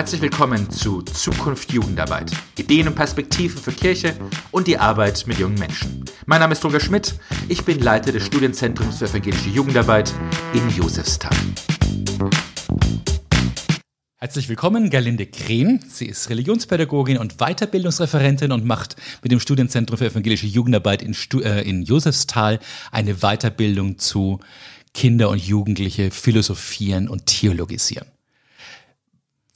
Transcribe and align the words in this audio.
Herzlich 0.00 0.22
willkommen 0.22 0.70
zu 0.70 1.02
Zukunft 1.02 1.74
Jugendarbeit. 1.74 2.32
Ideen 2.56 2.88
und 2.88 2.94
Perspektiven 2.94 3.60
für 3.60 3.70
Kirche 3.70 4.14
und 4.50 4.66
die 4.66 4.78
Arbeit 4.78 5.26
mit 5.26 5.38
jungen 5.38 5.58
Menschen. 5.58 6.06
Mein 6.24 6.40
Name 6.40 6.54
ist 6.54 6.64
Roger 6.64 6.80
Schmidt. 6.80 7.16
Ich 7.50 7.66
bin 7.66 7.80
Leiter 7.80 8.10
des 8.10 8.24
Studienzentrums 8.24 8.96
für 8.96 9.04
evangelische 9.04 9.50
Jugendarbeit 9.50 10.14
in 10.54 10.70
Josefsthal. 10.70 11.36
Herzlich 14.16 14.48
willkommen, 14.48 14.88
Gerlinde 14.88 15.26
Krehn. 15.26 15.84
Sie 15.86 16.06
ist 16.06 16.30
Religionspädagogin 16.30 17.18
und 17.18 17.36
Weiterbildungsreferentin 17.36 18.52
und 18.52 18.64
macht 18.64 18.96
mit 19.22 19.32
dem 19.32 19.38
Studienzentrum 19.38 19.98
für 19.98 20.06
evangelische 20.06 20.46
Jugendarbeit 20.46 21.02
in, 21.02 21.12
Stu 21.12 21.40
äh, 21.40 21.60
in 21.60 21.82
Josefsthal 21.82 22.58
eine 22.90 23.16
Weiterbildung 23.16 23.98
zu 23.98 24.40
Kinder 24.94 25.28
und 25.28 25.44
Jugendliche 25.44 26.10
philosophieren 26.10 27.06
und 27.06 27.26
theologisieren. 27.26 28.06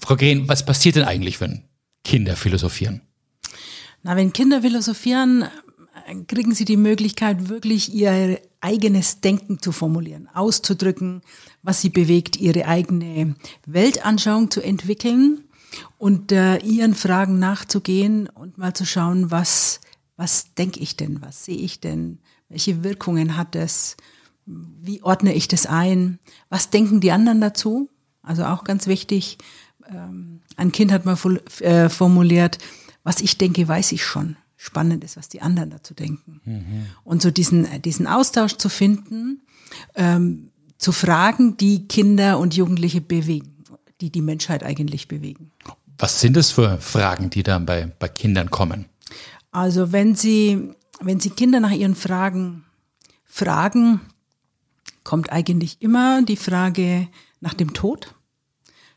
Frau 0.05 0.17
Green, 0.17 0.47
was 0.49 0.67
passiert 0.67 0.97
denn 0.97 1.05
eigentlich, 1.05 1.41
wenn 1.41 1.65
Kinder 2.05 2.37
philosophieren? 2.37 3.01
Na, 4.03 4.17
wenn 4.17 4.35
Kinder 4.35 4.61
philosophieren, 4.61 5.47
kriegen 6.29 6.55
sie 6.55 6.67
die 6.67 6.77
Möglichkeit, 6.77 7.49
wirklich 7.49 7.95
ihr 7.95 8.39
eigenes 8.61 9.23
Denken 9.23 9.63
zu 9.63 9.73
formulieren, 9.73 10.29
auszudrücken, 10.35 11.23
was 11.63 11.81
sie 11.81 11.89
bewegt, 11.89 12.37
ihre 12.37 12.67
eigene 12.67 13.35
Weltanschauung 13.67 14.51
zu 14.51 14.61
entwickeln 14.61 15.45
und 15.97 16.33
äh, 16.33 16.59
ihren 16.59 16.95
Fragen 16.95 17.39
nachzugehen 17.39 18.29
und 18.29 18.59
mal 18.59 18.75
zu 18.75 18.85
schauen, 18.85 19.31
was, 19.31 19.81
was 20.19 20.53
denke 20.53 20.81
ich 20.81 20.99
denn, 20.99 21.23
was 21.23 21.47
sehe 21.47 21.57
ich 21.57 21.81
denn, 21.81 22.19
welche 22.51 22.85
Wirkungen 22.85 23.39
hat 23.39 23.57
es, 23.57 23.97
wie 24.45 25.03
ordne 25.03 25.33
ich 25.33 25.49
das 25.49 25.65
ein, 25.65 26.19
was 26.51 26.69
denken 26.69 27.01
die 27.01 27.11
anderen 27.11 27.41
dazu, 27.41 27.89
also 28.23 28.45
auch 28.45 28.65
ganz 28.65 28.87
wichtig, 28.87 29.39
ein 30.57 30.73
Kind 30.73 30.93
hat 30.93 31.05
mal 31.05 31.17
äh, 31.61 31.89
formuliert, 31.89 32.59
was 33.03 33.21
ich 33.21 33.39
denke, 33.39 33.67
weiß 33.67 33.93
ich 33.93 34.05
schon. 34.05 34.37
Spannend 34.57 35.05
ist, 35.05 35.17
was 35.17 35.29
die 35.29 35.43
anderen 35.43 35.71
dazu 35.71 35.93
denken. 35.93 36.41
Mhm. 36.45 36.87
Und 37.05 37.21
so 37.21 37.31
diesen, 37.31 37.67
äh, 37.67 37.81
diesen 37.81 38.07
Austausch 38.07 38.57
zu 38.57 38.69
finden, 38.69 39.43
ähm, 39.95 40.51
zu 40.79 40.93
Fragen, 40.93 41.57
die 41.57 41.87
Kinder 41.87 42.39
und 42.39 42.55
Jugendliche 42.55 43.01
bewegen, 43.01 43.65
die 44.01 44.11
die 44.11 44.23
Menschheit 44.23 44.63
eigentlich 44.65 45.09
bewegen. 45.09 45.53
Was 45.99 46.21
sind 46.21 46.37
es 46.37 46.51
für 46.51 46.79
Fragen, 46.79 47.31
die 47.31 47.43
dann 47.43 47.67
bei, 47.67 47.93
bei 47.99 48.09
Kindern 48.09 48.51
kommen? 48.51 48.87
Also 49.51 49.93
wenn 49.93 50.15
Sie, 50.15 50.71
wenn 51.01 51.21
Sie 51.21 51.31
Kinder 51.31 51.61
nach 51.61 51.71
ihren 51.71 51.95
Fragen 51.95 52.65
fragen, 53.25 54.01
kommt 55.05 55.31
eigentlich 55.31 55.81
immer 55.81 56.23
die 56.23 56.37
Frage 56.37 57.09
nach 57.41 57.55
dem 57.55 57.75
Tod. 57.75 58.15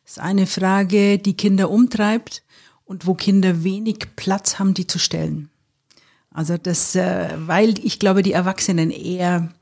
Ist 0.08 0.20
eine 0.22 0.48
Frage, 0.48 1.20
die 1.20 1.36
Kinder 1.36 1.70
umtreibt 1.70 2.42
und 2.86 3.06
wo 3.06 3.14
Kinder 3.14 3.66
wenig 3.66 3.98
Platz 4.16 4.58
haben, 4.58 4.74
die 4.74 4.88
zu 4.88 5.00
stellen. 5.00 5.50
Also 6.32 6.58
das, 6.58 6.96
äh, 6.96 7.34
weil 7.36 7.78
ich 7.86 8.00
glaube, 8.00 8.24
die 8.24 8.32
Erwachsenen 8.32 8.90
eher, 8.90 9.54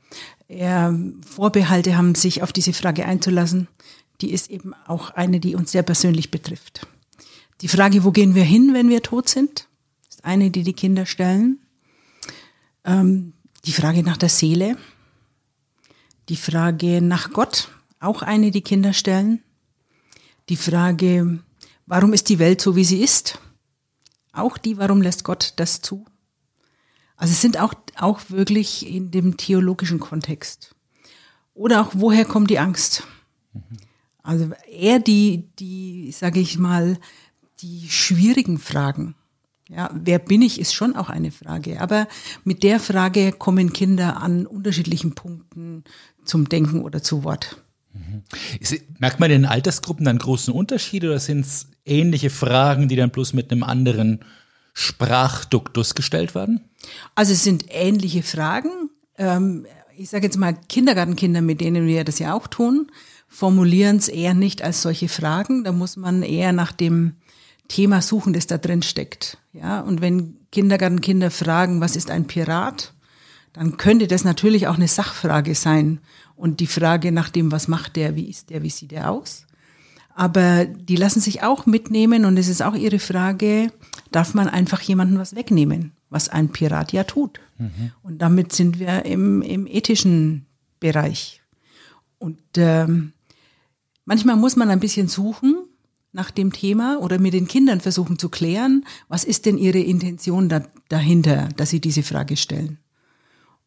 eher 0.46 0.96
Vorbehalte 1.28 1.96
haben, 1.96 2.14
sich 2.14 2.44
auf 2.44 2.52
diese 2.52 2.72
Frage 2.72 3.06
einzulassen, 3.06 3.66
die 4.20 4.30
ist 4.30 4.48
eben 4.48 4.72
auch 4.86 5.10
eine, 5.10 5.40
die 5.40 5.56
uns 5.56 5.72
sehr 5.72 5.82
persönlich 5.82 6.30
betrifft. 6.30 6.86
Die 7.60 7.68
Frage, 7.68 8.04
wo 8.04 8.12
gehen 8.12 8.36
wir 8.36 8.44
hin, 8.44 8.72
wenn 8.72 8.88
wir 8.88 9.02
tot 9.02 9.28
sind, 9.28 9.66
ist 10.08 10.24
eine, 10.24 10.52
die 10.52 10.62
die 10.62 10.74
Kinder 10.74 11.06
stellen. 11.06 11.58
Ähm, 12.84 13.32
die 13.64 13.72
Frage 13.72 14.04
nach 14.04 14.16
der 14.16 14.28
Seele, 14.28 14.76
die 16.28 16.36
Frage 16.36 17.02
nach 17.02 17.32
Gott, 17.32 17.68
auch 17.98 18.22
eine, 18.22 18.52
die 18.52 18.62
Kinder 18.62 18.92
stellen 18.92 19.42
die 20.48 20.56
Frage, 20.56 21.40
warum 21.86 22.12
ist 22.12 22.28
die 22.28 22.38
Welt 22.38 22.60
so, 22.60 22.76
wie 22.76 22.84
sie 22.84 23.02
ist? 23.02 23.38
Auch 24.32 24.58
die, 24.58 24.78
warum 24.78 25.02
lässt 25.02 25.24
Gott 25.24 25.54
das 25.56 25.80
zu? 25.80 26.04
Also 27.16 27.32
es 27.32 27.40
sind 27.40 27.58
auch, 27.58 27.74
auch 27.96 28.20
wirklich 28.28 28.86
in 28.86 29.10
dem 29.10 29.36
theologischen 29.36 30.00
Kontext. 30.00 30.74
Oder 31.54 31.80
auch, 31.80 31.92
woher 31.94 32.26
kommt 32.26 32.50
die 32.50 32.58
Angst? 32.58 33.04
Also 34.22 34.50
eher 34.70 34.98
die, 34.98 35.48
die, 35.58 36.12
sage 36.12 36.40
ich 36.40 36.58
mal, 36.58 36.98
die 37.60 37.88
schwierigen 37.88 38.58
Fragen. 38.58 39.14
Ja, 39.68 39.90
wer 39.94 40.18
bin 40.18 40.42
ich, 40.42 40.60
ist 40.60 40.74
schon 40.74 40.94
auch 40.94 41.08
eine 41.08 41.32
Frage. 41.32 41.80
Aber 41.80 42.06
mit 42.44 42.62
der 42.62 42.78
Frage 42.78 43.32
kommen 43.32 43.72
Kinder 43.72 44.18
an 44.18 44.46
unterschiedlichen 44.46 45.14
Punkten 45.14 45.84
zum 46.24 46.48
Denken 46.48 46.82
oder 46.82 47.02
zu 47.02 47.24
Wort. 47.24 47.62
Merkt 48.98 49.20
man 49.20 49.30
in 49.30 49.42
den 49.42 49.50
Altersgruppen 49.50 50.04
dann 50.04 50.18
großen 50.18 50.52
Unterschied 50.52 51.04
oder 51.04 51.18
sind 51.18 51.40
es 51.40 51.68
ähnliche 51.84 52.30
Fragen, 52.30 52.88
die 52.88 52.96
dann 52.96 53.10
bloß 53.10 53.32
mit 53.32 53.50
einem 53.50 53.62
anderen 53.62 54.20
Sprachduktus 54.72 55.94
gestellt 55.94 56.34
werden? 56.34 56.60
Also 57.14 57.32
es 57.32 57.44
sind 57.44 57.66
ähnliche 57.70 58.22
Fragen. 58.22 58.90
Ähm, 59.16 59.66
ich 59.96 60.10
sage 60.10 60.26
jetzt 60.26 60.36
mal, 60.36 60.54
Kindergartenkinder, 60.68 61.40
mit 61.40 61.60
denen 61.60 61.86
wir 61.86 62.04
das 62.04 62.18
ja 62.18 62.34
auch 62.34 62.46
tun, 62.46 62.90
formulieren 63.28 63.96
es 63.96 64.08
eher 64.08 64.34
nicht 64.34 64.62
als 64.62 64.82
solche 64.82 65.08
Fragen. 65.08 65.64
Da 65.64 65.72
muss 65.72 65.96
man 65.96 66.22
eher 66.22 66.52
nach 66.52 66.72
dem 66.72 67.14
Thema 67.68 68.02
suchen, 68.02 68.32
das 68.32 68.46
da 68.46 68.58
drin 68.58 68.82
steckt. 68.82 69.38
Ja, 69.52 69.80
und 69.80 70.00
wenn 70.00 70.36
Kindergartenkinder 70.52 71.30
fragen, 71.30 71.80
was 71.80 71.96
ist 71.96 72.10
ein 72.10 72.26
Pirat, 72.26 72.92
dann 73.56 73.78
könnte 73.78 74.06
das 74.06 74.22
natürlich 74.22 74.66
auch 74.66 74.74
eine 74.76 74.86
Sachfrage 74.86 75.54
sein 75.54 76.00
und 76.36 76.60
die 76.60 76.66
Frage 76.66 77.10
nach 77.10 77.30
dem, 77.30 77.50
was 77.50 77.68
macht 77.68 77.96
der, 77.96 78.14
wie 78.14 78.28
ist 78.28 78.50
der, 78.50 78.62
wie 78.62 78.68
sieht 78.68 78.90
der 78.90 79.10
aus. 79.10 79.46
Aber 80.14 80.66
die 80.66 80.96
lassen 80.96 81.20
sich 81.20 81.42
auch 81.42 81.64
mitnehmen 81.64 82.26
und 82.26 82.36
es 82.36 82.48
ist 82.48 82.62
auch 82.62 82.74
ihre 82.74 82.98
Frage, 82.98 83.72
darf 84.12 84.34
man 84.34 84.48
einfach 84.48 84.82
jemanden 84.82 85.18
was 85.18 85.34
wegnehmen, 85.34 85.92
was 86.10 86.28
ein 86.28 86.50
Pirat 86.50 86.92
ja 86.92 87.04
tut. 87.04 87.40
Mhm. 87.56 87.92
Und 88.02 88.18
damit 88.18 88.52
sind 88.52 88.78
wir 88.78 89.06
im, 89.06 89.40
im 89.40 89.66
ethischen 89.66 90.44
Bereich. 90.78 91.40
Und 92.18 92.40
ähm, 92.58 93.12
manchmal 94.04 94.36
muss 94.36 94.56
man 94.56 94.68
ein 94.68 94.80
bisschen 94.80 95.08
suchen 95.08 95.56
nach 96.12 96.30
dem 96.30 96.52
Thema 96.52 96.98
oder 97.00 97.18
mit 97.18 97.32
den 97.32 97.48
Kindern 97.48 97.80
versuchen 97.80 98.18
zu 98.18 98.28
klären, 98.28 98.84
was 99.08 99.24
ist 99.24 99.46
denn 99.46 99.56
ihre 99.56 99.80
Intention 99.80 100.50
da, 100.50 100.62
dahinter, 100.90 101.48
dass 101.56 101.70
sie 101.70 101.80
diese 101.80 102.02
Frage 102.02 102.36
stellen. 102.36 102.78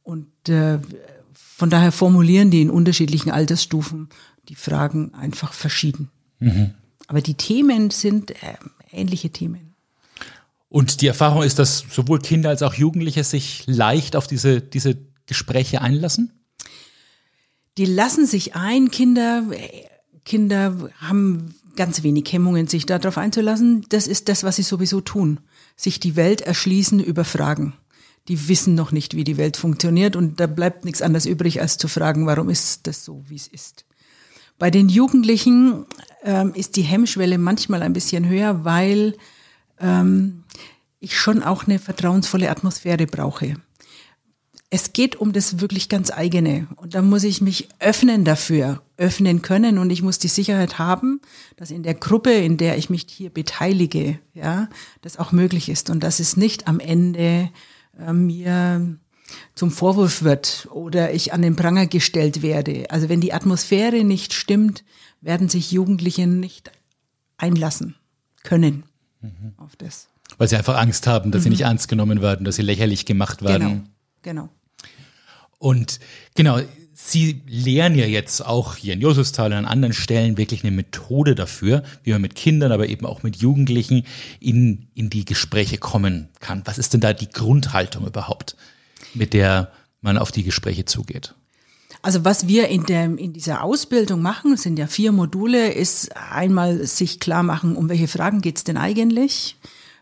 Und 0.10 0.50
äh, 0.50 0.80
von 1.36 1.70
daher 1.70 1.92
formulieren 1.92 2.50
die 2.50 2.64
in 2.64 2.72
unterschiedlichen 2.72 3.30
Altersstufen 3.30 4.10
die 4.48 4.56
Fragen 4.56 5.14
einfach 5.14 5.54
verschieden. 5.54 6.10
Mhm. 6.40 6.72
Aber 7.06 7.22
die 7.22 7.36
Themen 7.36 7.92
sind 7.92 8.32
äh, 8.32 8.56
ähnliche 8.92 9.30
Themen. 9.30 9.76
Und 10.68 11.02
die 11.02 11.08
Erfahrung 11.08 11.44
ist, 11.44 11.60
dass 11.60 11.86
sowohl 11.92 12.22
Kinder 12.22 12.50
als 12.50 12.64
auch 12.64 12.74
Jugendliche 12.74 13.24
sich 13.24 13.66
leicht 13.68 14.16
auf 14.16 14.26
diese, 14.26 14.62
diese 14.62 14.98
Gespräche 15.28 15.82
einlassen? 15.82 16.32
Die 17.78 17.86
lassen 17.86 18.26
sich 18.26 18.56
ein. 18.56 18.90
Kinder, 18.90 19.44
Kinder 20.26 20.90
haben 20.98 21.54
ganz 21.76 22.02
wenig 22.02 22.34
Hemmungen, 22.34 22.66
sich 22.66 22.88
darauf 22.88 23.20
einzulassen. 23.20 23.86
Das 23.90 24.08
ist 24.08 24.28
das, 24.28 24.44
was 24.44 24.56
sie 24.56 24.64
sowieso 24.64 25.02
tun. 25.02 25.40
Sich 25.76 26.00
die 26.00 26.16
Welt 26.16 26.42
erschließen 26.42 27.00
über 27.00 27.26
Fragen 27.26 27.74
die 28.30 28.48
wissen 28.48 28.76
noch 28.76 28.92
nicht, 28.92 29.16
wie 29.16 29.24
die 29.24 29.38
Welt 29.38 29.58
funktioniert 29.58 30.16
und 30.16 30.40
da 30.40 30.48
bleibt 30.48 30.86
nichts 30.86 31.02
anderes 31.02 31.26
übrig, 31.26 31.62
als 31.62 31.78
zu 31.78 31.88
fragen, 31.88 32.28
warum 32.28 32.50
ist 32.50 32.86
das 32.86 33.04
so, 33.04 33.24
wie 33.28 33.36
es 33.36 33.48
ist. 33.48 33.86
Bei 34.60 34.70
den 34.70 34.88
Jugendlichen 34.88 35.86
ähm, 36.24 36.54
ist 36.54 36.76
die 36.76 36.84
Hemmschwelle 36.84 37.38
manchmal 37.38 37.82
ein 37.82 37.94
bisschen 37.94 38.30
höher, 38.30 38.64
weil 38.64 39.16
ähm, 39.80 40.44
ich 41.00 41.18
schon 41.18 41.42
auch 41.42 41.66
eine 41.66 41.80
vertrauensvolle 41.80 42.52
Atmosphäre 42.52 43.08
brauche. 43.08 43.56
Es 44.70 44.94
geht 44.94 45.16
um 45.16 45.34
das 45.34 45.60
wirklich 45.60 45.90
ganz 45.90 46.12
eigene 46.12 46.68
und 46.76 46.94
da 46.94 47.02
muss 47.02 47.24
ich 47.24 47.42
mich 47.42 47.70
öffnen 47.80 48.26
dafür, 48.26 48.84
öffnen 48.98 49.42
können 49.42 49.80
und 49.80 49.90
ich 49.90 50.04
muss 50.04 50.20
die 50.20 50.28
Sicherheit 50.28 50.78
haben, 50.78 51.22
dass 51.56 51.72
in 51.72 51.82
der 51.82 51.96
Gruppe, 51.96 52.32
in 52.34 52.58
der 52.58 52.78
ich 52.78 52.92
mich 52.92 53.08
hier 53.10 53.32
beteilige, 53.32 54.20
ja, 54.36 54.70
das 55.02 55.18
auch 55.18 55.32
möglich 55.32 55.70
ist 55.70 55.90
und 55.90 56.04
dass 56.04 56.20
es 56.20 56.38
nicht 56.38 56.68
am 56.68 56.80
Ende 56.80 57.50
äh, 58.06 58.14
mir 58.14 58.98
zum 59.56 59.72
Vorwurf 59.72 60.24
wird 60.24 60.68
oder 60.72 61.14
ich 61.14 61.34
an 61.34 61.42
den 61.42 61.56
Pranger 61.56 61.88
gestellt 61.88 62.42
werde. 62.42 62.90
Also 62.90 63.10
wenn 63.10 63.22
die 63.22 63.34
Atmosphäre 63.34 64.04
nicht 64.04 64.34
stimmt, 64.34 64.84
werden 65.22 65.50
sich 65.50 65.72
Jugendliche 65.72 66.28
nicht 66.28 66.72
einlassen 67.38 67.96
können 68.44 68.84
mhm. 69.22 69.54
auf 69.58 69.76
das. 69.76 70.08
Weil 70.38 70.48
sie 70.48 70.58
einfach 70.58 70.78
Angst 70.78 71.08
haben, 71.08 71.32
dass 71.32 71.42
mhm. 71.42 71.44
sie 71.44 71.50
nicht 71.50 71.62
ernst 71.62 71.88
genommen 71.88 72.22
werden, 72.22 72.46
dass 72.46 72.56
sie 72.56 72.62
lächerlich 72.62 73.06
gemacht 73.06 73.44
werden. 73.44 73.90
Genau. 74.22 74.44
genau. 74.44 74.50
Und 75.58 76.00
genau, 76.36 76.60
Sie 77.02 77.42
lehren 77.48 77.96
ja 77.96 78.06
jetzt 78.06 78.46
auch 78.46 78.76
hier 78.76 78.94
in 78.94 79.00
Josustal 79.00 79.52
und 79.52 79.58
an 79.58 79.66
anderen 79.66 79.94
Stellen 79.94 80.38
wirklich 80.38 80.64
eine 80.64 80.72
Methode 80.72 81.34
dafür, 81.34 81.82
wie 82.04 82.12
man 82.12 82.22
mit 82.22 82.36
Kindern, 82.36 82.74
aber 82.74 82.90
eben 82.90 83.06
auch 83.06 83.24
mit 83.24 83.38
Jugendlichen 83.38 84.04
in, 84.42 84.90
in 84.96 85.10
die 85.10 85.24
Gespräche 85.24 85.78
kommen 85.78 86.28
kann. 86.42 86.62
Was 86.66 86.78
ist 86.78 86.94
denn 86.94 87.00
da 87.00 87.14
die 87.14 87.30
Grundhaltung 87.30 88.06
überhaupt, 88.06 88.58
mit 89.14 89.34
der 89.34 89.72
man 90.02 90.18
auf 90.18 90.32
die 90.32 90.44
Gespräche 90.44 90.84
zugeht? 90.86 91.34
Also 92.02 92.26
was 92.26 92.48
wir 92.48 92.68
in, 92.68 92.86
der, 92.86 93.06
in 93.06 93.32
dieser 93.32 93.64
Ausbildung 93.64 94.22
machen, 94.22 94.58
sind 94.58 94.78
ja 94.78 94.86
vier 94.86 95.14
Module, 95.14 95.72
ist 95.72 96.16
einmal 96.16 96.86
sich 96.86 97.22
klar 97.22 97.44
machen, 97.44 97.78
um 97.78 97.90
welche 97.90 98.10
Fragen 98.10 98.42
geht's 98.42 98.66
denn 98.66 98.78
eigentlich, 98.78 99.56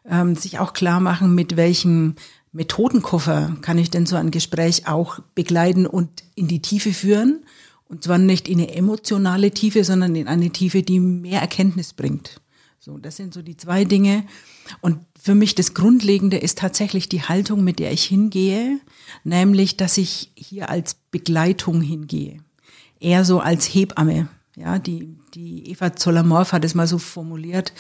ähm, 0.09 0.35
sich 0.35 0.59
auch 0.59 0.73
klar 0.73 0.99
machen, 0.99 1.35
mit 1.35 1.57
welchem 1.57 2.15
Methodenkoffer 2.57 3.56
kann 3.62 3.77
ich 3.77 3.92
denn 3.92 4.07
so 4.07 4.15
ein 4.15 4.31
Gespräch 4.31 4.88
auch 4.88 5.19
begleiten 5.36 5.86
und 5.86 6.24
in 6.33 6.48
die 6.48 6.62
Tiefe 6.62 6.92
führen. 6.92 7.45
Und 7.88 8.04
zwar 8.04 8.18
nicht 8.18 8.50
in 8.50 8.59
eine 8.59 8.74
emotionale 8.74 9.51
Tiefe, 9.51 9.83
sondern 9.83 10.15
in 10.15 10.27
eine 10.27 10.50
Tiefe, 10.50 10.81
die 10.81 11.00
mehr 11.00 11.39
Erkenntnis 11.39 11.94
bringt. 11.94 12.42
So, 12.80 12.98
das 12.98 13.15
sind 13.15 13.33
so 13.33 13.42
die 13.42 13.56
zwei 13.56 13.86
Dinge. 13.86 14.25
Und 14.81 15.00
für 15.21 15.36
mich 15.36 15.56
das 15.56 15.74
Grundlegende 15.74 16.38
ist 16.38 16.57
tatsächlich 16.57 17.07
die 17.07 17.21
Haltung, 17.21 17.63
mit 17.63 17.80
der 17.80 17.92
ich 17.92 18.04
hingehe, 18.04 18.80
nämlich, 19.24 19.77
dass 19.77 19.98
ich 19.98 20.31
hier 20.36 20.69
als 20.69 20.95
Begleitung 21.12 21.81
hingehe. 21.81 22.39
Eher 23.00 23.24
so 23.24 23.39
als 23.39 23.65
Hebamme. 23.65 24.30
Ja, 24.56 24.80
die, 24.80 25.15
die 25.36 25.69
Eva 25.69 25.95
Zoller-Morf 25.95 26.51
hat 26.54 26.65
es 26.65 26.74
mal 26.74 26.88
so 26.88 26.98
formuliert, 26.98 27.71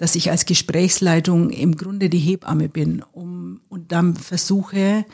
dass 0.00 0.14
ich 0.14 0.30
als 0.30 0.46
Gesprächsleitung 0.46 1.50
im 1.50 1.76
Grunde 1.76 2.08
die 2.08 2.18
Hebamme 2.18 2.70
bin, 2.70 3.02
um 3.12 3.60
und 3.68 3.92
dann 3.92 4.16
versuche, 4.16 5.04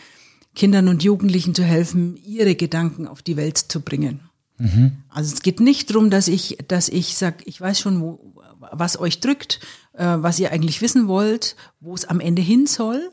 Kindern 0.55 0.87
und 0.87 1.03
Jugendlichen 1.03 1.56
zu 1.56 1.65
helfen, 1.65 2.17
ihre 2.25 2.55
Gedanken 2.55 3.09
auf 3.09 3.21
die 3.21 3.37
Welt 3.37 3.59
zu 3.59 3.81
bringen. 3.81 4.21
Mhm. 4.59 4.99
Also 5.09 5.35
es 5.35 5.43
geht 5.43 5.59
nicht 5.59 5.91
darum, 5.91 6.09
dass 6.09 6.29
ich, 6.29 6.59
dass 6.69 6.88
ich 6.88 7.17
sage, 7.17 7.38
ich 7.47 7.61
weiß 7.61 7.81
schon, 7.81 8.00
wo, 8.00 8.33
was 8.71 8.97
euch 8.97 9.19
drückt, 9.19 9.59
äh, 9.94 10.05
was 10.05 10.38
ihr 10.38 10.53
eigentlich 10.53 10.81
wissen 10.81 11.09
wollt, 11.09 11.56
wo 11.81 11.93
es 11.97 12.05
am 12.05 12.21
Ende 12.21 12.41
hin 12.41 12.69
soll. 12.69 13.11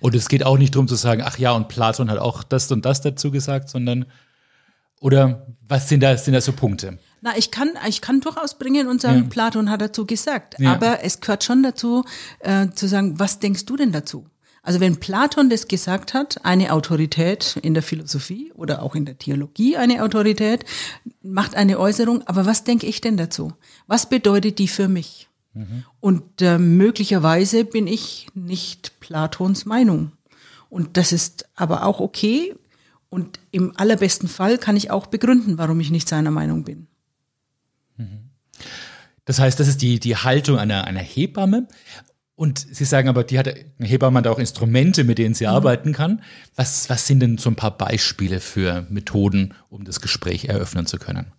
Und 0.00 0.16
es 0.16 0.28
geht 0.28 0.44
auch 0.44 0.58
nicht 0.58 0.74
darum 0.74 0.88
zu 0.88 0.96
sagen, 0.96 1.22
ach 1.24 1.38
ja, 1.38 1.52
und 1.52 1.68
Platon 1.68 2.10
hat 2.10 2.18
auch 2.18 2.42
das 2.42 2.72
und 2.72 2.84
das 2.84 3.00
dazu 3.00 3.30
gesagt, 3.30 3.68
sondern 3.68 4.06
oder 5.00 5.46
was 5.68 5.88
sind 5.88 6.02
da, 6.02 6.16
sind 6.16 6.34
da 6.34 6.40
so 6.40 6.52
Punkte? 6.52 6.98
Na, 7.20 7.36
ich 7.36 7.50
kann, 7.50 7.70
ich 7.88 8.00
kann 8.00 8.20
durchaus 8.20 8.58
bringen 8.58 8.88
und 8.88 9.00
sagen, 9.00 9.22
ja. 9.22 9.28
Platon 9.28 9.70
hat 9.70 9.80
dazu 9.80 10.06
gesagt. 10.06 10.56
Ja. 10.58 10.72
Aber 10.72 11.02
es 11.02 11.20
gehört 11.20 11.44
schon 11.44 11.62
dazu, 11.62 12.04
äh, 12.40 12.68
zu 12.74 12.86
sagen, 12.86 13.18
was 13.18 13.38
denkst 13.38 13.64
du 13.66 13.76
denn 13.76 13.92
dazu? 13.92 14.26
Also 14.66 14.80
wenn 14.80 14.96
Platon 14.96 15.48
das 15.48 15.68
gesagt 15.68 16.12
hat, 16.12 16.44
eine 16.44 16.72
Autorität 16.72 17.56
in 17.62 17.72
der 17.72 17.84
Philosophie 17.84 18.52
oder 18.56 18.82
auch 18.82 18.96
in 18.96 19.04
der 19.04 19.16
Theologie 19.16 19.76
eine 19.76 20.02
Autorität, 20.02 20.64
macht 21.22 21.54
eine 21.54 21.78
Äußerung, 21.78 22.26
aber 22.26 22.46
was 22.46 22.64
denke 22.64 22.86
ich 22.86 23.00
denn 23.00 23.16
dazu? 23.16 23.52
Was 23.86 24.08
bedeutet 24.08 24.58
die 24.58 24.66
für 24.66 24.88
mich? 24.88 25.28
Mhm. 25.54 25.84
Und 26.00 26.42
äh, 26.42 26.58
möglicherweise 26.58 27.64
bin 27.64 27.86
ich 27.86 28.26
nicht 28.34 28.98
Platons 28.98 29.66
Meinung. 29.66 30.10
Und 30.68 30.96
das 30.96 31.12
ist 31.12 31.48
aber 31.54 31.86
auch 31.86 32.00
okay. 32.00 32.52
Und 33.08 33.38
im 33.52 33.72
allerbesten 33.76 34.28
Fall 34.28 34.58
kann 34.58 34.76
ich 34.76 34.90
auch 34.90 35.06
begründen, 35.06 35.58
warum 35.58 35.78
ich 35.78 35.92
nicht 35.92 36.08
seiner 36.08 36.32
Meinung 36.32 36.64
bin. 36.64 36.88
Das 39.24 39.38
heißt, 39.38 39.58
das 39.58 39.68
ist 39.68 39.82
die, 39.82 40.00
die 40.00 40.16
Haltung 40.16 40.58
einer, 40.58 40.84
einer 40.84 41.00
Hebamme. 41.00 41.68
Und 42.36 42.58
Sie 42.58 42.84
sagen 42.84 43.08
aber, 43.08 43.24
die 43.24 43.38
hat, 43.38 43.48
eine 43.48 43.88
Hebamme 43.88 44.18
hat 44.18 44.26
auch 44.26 44.38
Instrumente, 44.38 45.04
mit 45.04 45.18
denen 45.18 45.34
sie 45.34 45.44
mhm. 45.44 45.50
arbeiten 45.50 45.92
kann. 45.92 46.22
Was, 46.54 46.88
was 46.90 47.06
sind 47.06 47.20
denn 47.20 47.38
so 47.38 47.50
ein 47.50 47.56
paar 47.56 47.76
Beispiele 47.76 48.40
für 48.40 48.86
Methoden, 48.90 49.54
um 49.70 49.84
das 49.84 50.00
Gespräch 50.00 50.44
eröffnen 50.44 50.86
zu 50.86 50.98
können? 50.98 51.32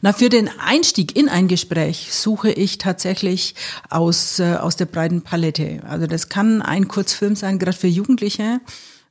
Na, 0.00 0.12
für 0.12 0.28
den 0.28 0.50
Einstieg 0.58 1.16
in 1.16 1.28
ein 1.28 1.48
Gespräch 1.48 2.08
suche 2.12 2.50
ich 2.50 2.78
tatsächlich 2.78 3.54
aus, 3.90 4.38
äh, 4.38 4.56
aus 4.56 4.76
der 4.76 4.86
breiten 4.86 5.22
Palette. 5.22 5.82
Also 5.86 6.06
das 6.06 6.28
kann 6.28 6.62
ein 6.62 6.88
Kurzfilm 6.88 7.36
sein, 7.36 7.58
gerade 7.58 7.76
für 7.76 7.86
Jugendliche. 7.86 8.60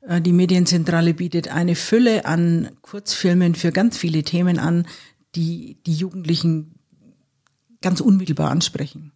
Äh, 0.08 0.22
die 0.22 0.34
Medienzentrale 0.34 1.14
bietet 1.14 1.50
eine 1.50 1.76
Fülle 1.76 2.26
an 2.26 2.72
Kurzfilmen 2.82 3.56
für 3.56 3.72
ganz 3.72 3.98
viele 3.98 4.24
Themen 4.24 4.60
an, 4.60 4.88
die 5.36 5.78
die 5.86 5.94
Jugendlichen 5.94 6.76
ganz 7.82 8.00
unmittelbar 8.00 8.52
ansprechen. 8.52 9.12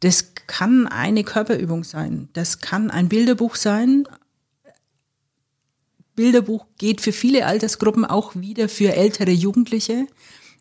Das 0.00 0.34
kann 0.46 0.86
eine 0.86 1.24
Körperübung 1.24 1.84
sein, 1.84 2.28
das 2.32 2.60
kann 2.60 2.90
ein 2.90 3.08
Bilderbuch 3.08 3.56
sein. 3.56 4.08
Bilderbuch 6.14 6.66
geht 6.78 7.00
für 7.00 7.12
viele 7.12 7.46
Altersgruppen 7.46 8.04
auch 8.04 8.34
wieder 8.34 8.68
für 8.68 8.94
ältere 8.94 9.30
Jugendliche, 9.30 10.06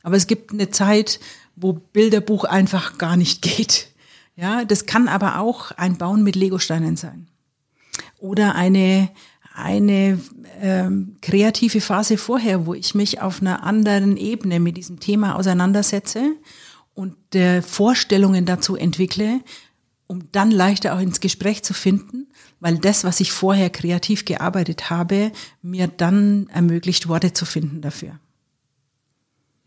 aber 0.03 0.15
es 0.15 0.27
gibt 0.27 0.51
eine 0.51 0.69
Zeit, 0.69 1.19
wo 1.55 1.73
Bilderbuch 1.73 2.43
einfach 2.43 2.97
gar 2.97 3.17
nicht 3.17 3.41
geht. 3.41 3.89
Ja, 4.35 4.65
das 4.65 4.85
kann 4.85 5.07
aber 5.07 5.39
auch 5.39 5.71
ein 5.71 5.97
Bauen 5.97 6.23
mit 6.23 6.35
Legosteinen 6.35 6.95
sein 6.95 7.27
oder 8.19 8.55
eine 8.55 9.09
eine 9.57 10.19
ähm, 10.61 11.17
kreative 11.21 11.81
Phase 11.81 12.17
vorher, 12.17 12.65
wo 12.65 12.73
ich 12.73 12.95
mich 12.95 13.21
auf 13.21 13.41
einer 13.41 13.63
anderen 13.63 14.17
Ebene 14.17 14.59
mit 14.59 14.77
diesem 14.77 14.99
Thema 14.99 15.35
auseinandersetze 15.35 16.35
und 16.93 17.35
äh, 17.35 17.61
Vorstellungen 17.61 18.45
dazu 18.45 18.75
entwickle, 18.75 19.41
um 20.05 20.31
dann 20.31 20.51
leichter 20.51 20.95
auch 20.95 20.99
ins 20.99 21.19
Gespräch 21.19 21.63
zu 21.63 21.73
finden, 21.73 22.27
weil 22.59 22.77
das, 22.77 23.03
was 23.03 23.19
ich 23.19 23.31
vorher 23.31 23.69
kreativ 23.69 24.25
gearbeitet 24.25 24.89
habe, 24.89 25.31
mir 25.61 25.87
dann 25.87 26.47
ermöglicht, 26.49 27.07
Worte 27.07 27.33
zu 27.33 27.45
finden 27.45 27.81
dafür. 27.81 28.19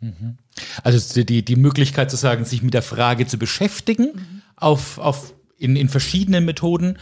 Mhm. 0.00 0.38
Also 0.82 1.22
die, 1.22 1.44
die 1.44 1.56
Möglichkeit 1.56 2.10
zu 2.10 2.16
sagen, 2.16 2.44
sich 2.44 2.62
mit 2.62 2.74
der 2.74 2.82
Frage 2.82 3.26
zu 3.26 3.38
beschäftigen, 3.38 4.12
mhm. 4.14 4.42
auf, 4.56 4.98
auf 4.98 5.34
in, 5.58 5.76
in 5.76 5.88
verschiedenen 5.88 6.44
Methoden, 6.44 6.96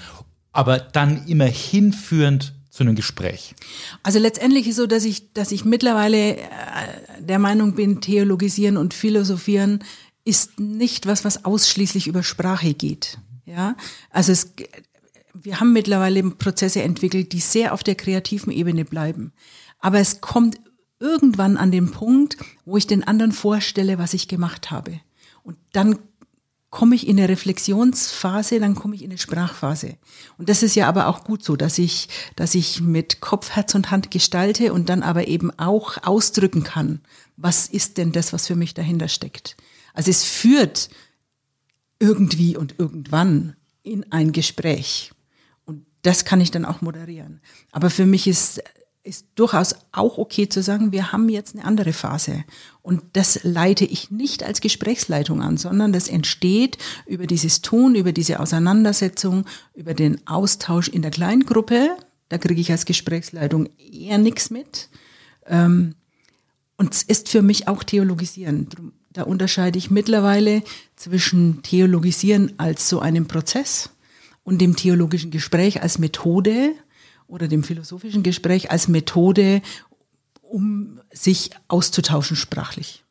aber 0.52 0.78
dann 0.78 1.26
immer 1.26 1.46
hinführend 1.46 2.54
zu 2.78 2.84
einem 2.84 2.94
Gespräch? 2.94 3.56
Also 4.04 4.20
letztendlich 4.20 4.68
ist 4.68 4.76
so, 4.76 4.86
dass 4.86 5.04
ich, 5.04 5.32
dass 5.32 5.50
ich 5.50 5.64
mittlerweile 5.64 6.36
äh, 6.36 6.46
der 7.18 7.40
Meinung 7.40 7.74
bin, 7.74 8.00
theologisieren 8.00 8.76
und 8.76 8.94
philosophieren 8.94 9.84
ist 10.24 10.60
nicht 10.60 11.06
was, 11.06 11.24
was 11.24 11.44
ausschließlich 11.44 12.06
über 12.06 12.22
Sprache 12.22 12.74
geht. 12.74 13.18
Ja, 13.46 13.76
also 14.10 14.30
es, 14.30 14.52
wir 15.34 15.58
haben 15.58 15.72
mittlerweile 15.72 16.22
Prozesse 16.22 16.82
entwickelt, 16.82 17.32
die 17.32 17.40
sehr 17.40 17.72
auf 17.72 17.82
der 17.82 17.96
kreativen 17.96 18.52
Ebene 18.52 18.84
bleiben. 18.84 19.32
Aber 19.80 19.98
es 19.98 20.20
kommt 20.20 20.56
irgendwann 21.00 21.56
an 21.56 21.72
den 21.72 21.90
Punkt, 21.90 22.36
wo 22.64 22.76
ich 22.76 22.86
den 22.86 23.02
anderen 23.02 23.32
vorstelle, 23.32 23.98
was 23.98 24.14
ich 24.14 24.28
gemacht 24.28 24.70
habe. 24.70 25.00
Und 25.42 25.56
dann 25.72 25.98
komme 26.70 26.94
ich 26.94 27.06
in 27.06 27.18
eine 27.18 27.28
Reflexionsphase, 27.28 28.60
dann 28.60 28.74
komme 28.74 28.94
ich 28.94 29.02
in 29.02 29.10
eine 29.10 29.18
Sprachphase. 29.18 29.96
Und 30.36 30.48
das 30.48 30.62
ist 30.62 30.74
ja 30.74 30.88
aber 30.88 31.06
auch 31.06 31.24
gut 31.24 31.42
so, 31.42 31.56
dass 31.56 31.78
ich, 31.78 32.08
dass 32.36 32.54
ich 32.54 32.80
mit 32.80 33.20
Kopf, 33.20 33.50
Herz 33.50 33.74
und 33.74 33.90
Hand 33.90 34.10
gestalte 34.10 34.72
und 34.72 34.88
dann 34.88 35.02
aber 35.02 35.28
eben 35.28 35.50
auch 35.58 35.96
ausdrücken 36.02 36.64
kann, 36.64 37.00
was 37.36 37.66
ist 37.66 37.96
denn 37.96 38.12
das, 38.12 38.32
was 38.32 38.46
für 38.46 38.56
mich 38.56 38.74
dahinter 38.74 39.08
steckt. 39.08 39.56
Also 39.94 40.10
es 40.10 40.24
führt 40.24 40.90
irgendwie 41.98 42.56
und 42.56 42.74
irgendwann 42.78 43.56
in 43.82 44.12
ein 44.12 44.32
Gespräch. 44.32 45.12
Und 45.64 45.86
das 46.02 46.24
kann 46.24 46.40
ich 46.40 46.50
dann 46.50 46.66
auch 46.66 46.82
moderieren. 46.82 47.40
Aber 47.72 47.88
für 47.88 48.06
mich 48.06 48.26
ist, 48.26 48.62
ist 49.04 49.26
durchaus 49.36 49.74
auch 49.92 50.18
okay 50.18 50.48
zu 50.48 50.62
sagen, 50.62 50.92
wir 50.92 51.12
haben 51.12 51.28
jetzt 51.28 51.54
eine 51.54 51.64
andere 51.64 51.92
Phase. 51.92 52.44
Und 52.82 53.02
das 53.14 53.40
leite 53.42 53.84
ich 53.84 54.10
nicht 54.10 54.42
als 54.42 54.60
Gesprächsleitung 54.60 55.42
an, 55.42 55.56
sondern 55.56 55.92
das 55.92 56.08
entsteht 56.08 56.78
über 57.06 57.26
dieses 57.26 57.62
Tun, 57.62 57.94
über 57.94 58.12
diese 58.12 58.40
Auseinandersetzung, 58.40 59.46
über 59.74 59.94
den 59.94 60.26
Austausch 60.26 60.88
in 60.88 61.02
der 61.02 61.10
Kleingruppe. 61.10 61.96
Da 62.28 62.38
kriege 62.38 62.60
ich 62.60 62.70
als 62.70 62.84
Gesprächsleitung 62.84 63.68
eher 63.78 64.18
nichts 64.18 64.50
mit. 64.50 64.88
Ähm, 65.46 65.94
und 66.76 66.94
es 66.94 67.02
ist 67.02 67.28
für 67.28 67.42
mich 67.42 67.66
auch 67.66 67.82
Theologisieren. 67.82 68.68
Da 69.12 69.22
unterscheide 69.22 69.78
ich 69.78 69.90
mittlerweile 69.90 70.62
zwischen 70.96 71.62
Theologisieren 71.62 72.52
als 72.58 72.88
so 72.88 73.00
einem 73.00 73.26
Prozess 73.26 73.90
und 74.44 74.60
dem 74.60 74.76
theologischen 74.76 75.30
Gespräch 75.30 75.82
als 75.82 75.98
Methode 75.98 76.72
oder 77.28 77.46
dem 77.46 77.62
philosophischen 77.62 78.22
Gespräch 78.22 78.70
als 78.70 78.88
Methode, 78.88 79.62
um 80.42 81.00
sich 81.12 81.50
auszutauschen 81.68 82.36
sprachlich. 82.36 83.04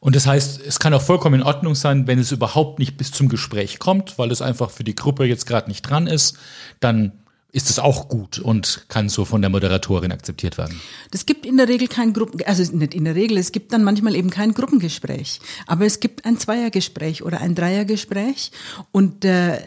Und 0.00 0.16
das 0.16 0.26
heißt, 0.26 0.60
es 0.66 0.78
kann 0.78 0.94
auch 0.94 1.02
vollkommen 1.02 1.40
in 1.40 1.46
Ordnung 1.46 1.74
sein, 1.74 2.06
wenn 2.06 2.18
es 2.18 2.32
überhaupt 2.32 2.78
nicht 2.78 2.96
bis 2.96 3.12
zum 3.12 3.28
Gespräch 3.28 3.78
kommt, 3.78 4.18
weil 4.18 4.30
es 4.30 4.40
einfach 4.40 4.70
für 4.70 4.84
die 4.84 4.94
Gruppe 4.94 5.24
jetzt 5.24 5.46
gerade 5.46 5.68
nicht 5.68 5.82
dran 5.82 6.06
ist, 6.06 6.38
dann 6.80 7.12
ist 7.52 7.68
es 7.68 7.78
auch 7.78 8.08
gut 8.08 8.38
und 8.38 8.86
kann 8.88 9.10
so 9.10 9.26
von 9.26 9.42
der 9.42 9.50
Moderatorin 9.50 10.10
akzeptiert 10.10 10.56
werden. 10.56 10.80
Das 11.10 11.26
gibt 11.26 11.44
in 11.44 11.58
der 11.58 11.68
Regel 11.68 11.86
kein 11.86 12.14
Gruppen, 12.14 12.40
also 12.46 12.62
nicht 12.74 12.94
in 12.94 13.04
der 13.04 13.14
Regel, 13.14 13.36
es 13.36 13.52
gibt 13.52 13.74
dann 13.74 13.84
manchmal 13.84 14.16
eben 14.16 14.30
kein 14.30 14.54
Gruppengespräch, 14.54 15.38
aber 15.66 15.84
es 15.84 16.00
gibt 16.00 16.24
ein 16.24 16.38
Zweiergespräch 16.38 17.22
oder 17.22 17.42
ein 17.42 17.54
Dreiergespräch 17.54 18.52
und 18.90 19.26
äh, 19.26 19.58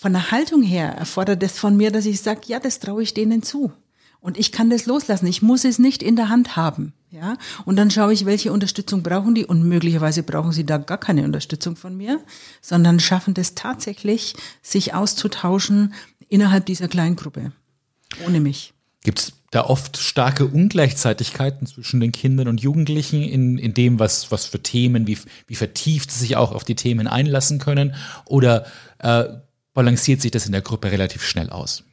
von 0.00 0.14
der 0.14 0.30
Haltung 0.30 0.62
her 0.62 0.94
erfordert 0.94 1.42
es 1.42 1.58
von 1.58 1.76
mir, 1.76 1.90
dass 1.90 2.06
ich 2.06 2.22
sage, 2.22 2.40
ja, 2.46 2.58
das 2.58 2.80
traue 2.80 3.02
ich 3.02 3.12
denen 3.12 3.42
zu. 3.42 3.70
Und 4.20 4.38
ich 4.38 4.50
kann 4.50 4.70
das 4.70 4.86
loslassen. 4.86 5.26
Ich 5.26 5.42
muss 5.42 5.62
es 5.66 5.78
nicht 5.78 6.02
in 6.02 6.16
der 6.16 6.30
Hand 6.30 6.56
haben. 6.56 6.94
Ja, 7.10 7.36
und 7.66 7.76
dann 7.76 7.90
schaue 7.90 8.14
ich, 8.14 8.24
welche 8.24 8.50
Unterstützung 8.50 9.02
brauchen 9.02 9.34
die 9.34 9.44
und 9.44 9.62
möglicherweise 9.62 10.22
brauchen 10.22 10.52
sie 10.52 10.64
da 10.64 10.78
gar 10.78 10.96
keine 10.96 11.24
Unterstützung 11.24 11.76
von 11.76 11.98
mir, 11.98 12.18
sondern 12.62 12.98
schaffen 12.98 13.34
das 13.34 13.54
tatsächlich, 13.54 14.36
sich 14.62 14.94
auszutauschen 14.94 15.92
innerhalb 16.30 16.64
dieser 16.64 16.88
Kleingruppe. 16.88 17.52
Ohne 18.26 18.40
mich. 18.40 18.72
Gibt 19.02 19.18
es 19.18 19.32
da 19.50 19.64
oft 19.66 19.98
starke 19.98 20.46
Ungleichzeitigkeiten 20.46 21.66
zwischen 21.66 22.00
den 22.00 22.12
Kindern 22.12 22.48
und 22.48 22.62
Jugendlichen 22.62 23.22
in, 23.22 23.58
in 23.58 23.74
dem, 23.74 23.98
was, 23.98 24.30
was 24.30 24.46
für 24.46 24.62
Themen, 24.62 25.06
wie, 25.06 25.18
wie 25.46 25.56
vertieft 25.56 26.10
sie 26.10 26.20
sich 26.20 26.36
auch 26.36 26.52
auf 26.52 26.64
die 26.64 26.76
Themen 26.76 27.06
einlassen 27.06 27.58
können? 27.58 27.94
Oder 28.24 28.64
äh, 28.98 29.24
balanciert 29.74 30.20
sich 30.20 30.30
das 30.30 30.46
in 30.46 30.52
der 30.52 30.62
Gruppe 30.62 30.90
relativ 30.90 31.22
schnell 31.24 31.50
aus? 31.50 31.84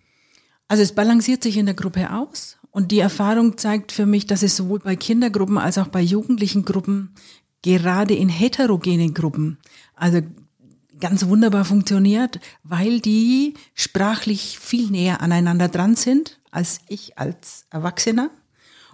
Also 0.68 0.84
es 0.84 0.94
balanciert 0.94 1.44
sich 1.44 1.58
in 1.58 1.66
der 1.66 1.76
Gruppe 1.76 2.14
aus 2.14 2.58
und 2.72 2.92
die 2.92 3.00
Erfahrung 3.00 3.58
zeigt 3.58 3.92
für 3.92 4.06
mich, 4.06 4.28
dass 4.28 4.44
es 4.44 4.56
sowohl 4.56 4.80
bei 4.80 4.96
Kindergruppen 4.96 5.58
als 5.58 5.78
auch 5.78 5.88
bei 5.88 6.02
jugendlichen 6.02 6.66
Gruppen, 6.66 7.16
gerade 7.62 8.14
in 8.14 8.30
heterogenen 8.30 9.14
Gruppen, 9.14 9.58
also 9.96 10.22
ganz 11.00 11.26
wunderbar 11.26 11.66
funktioniert, 11.66 12.40
weil 12.64 13.00
die 13.00 13.54
sprachlich 13.74 14.60
viel 14.60 14.90
näher 14.90 15.22
aneinander 15.22 15.68
dran 15.68 15.96
sind 15.96 16.40
als 16.52 16.80
ich 16.88 17.18
als 17.20 17.66
Erwachsener. 17.70 18.32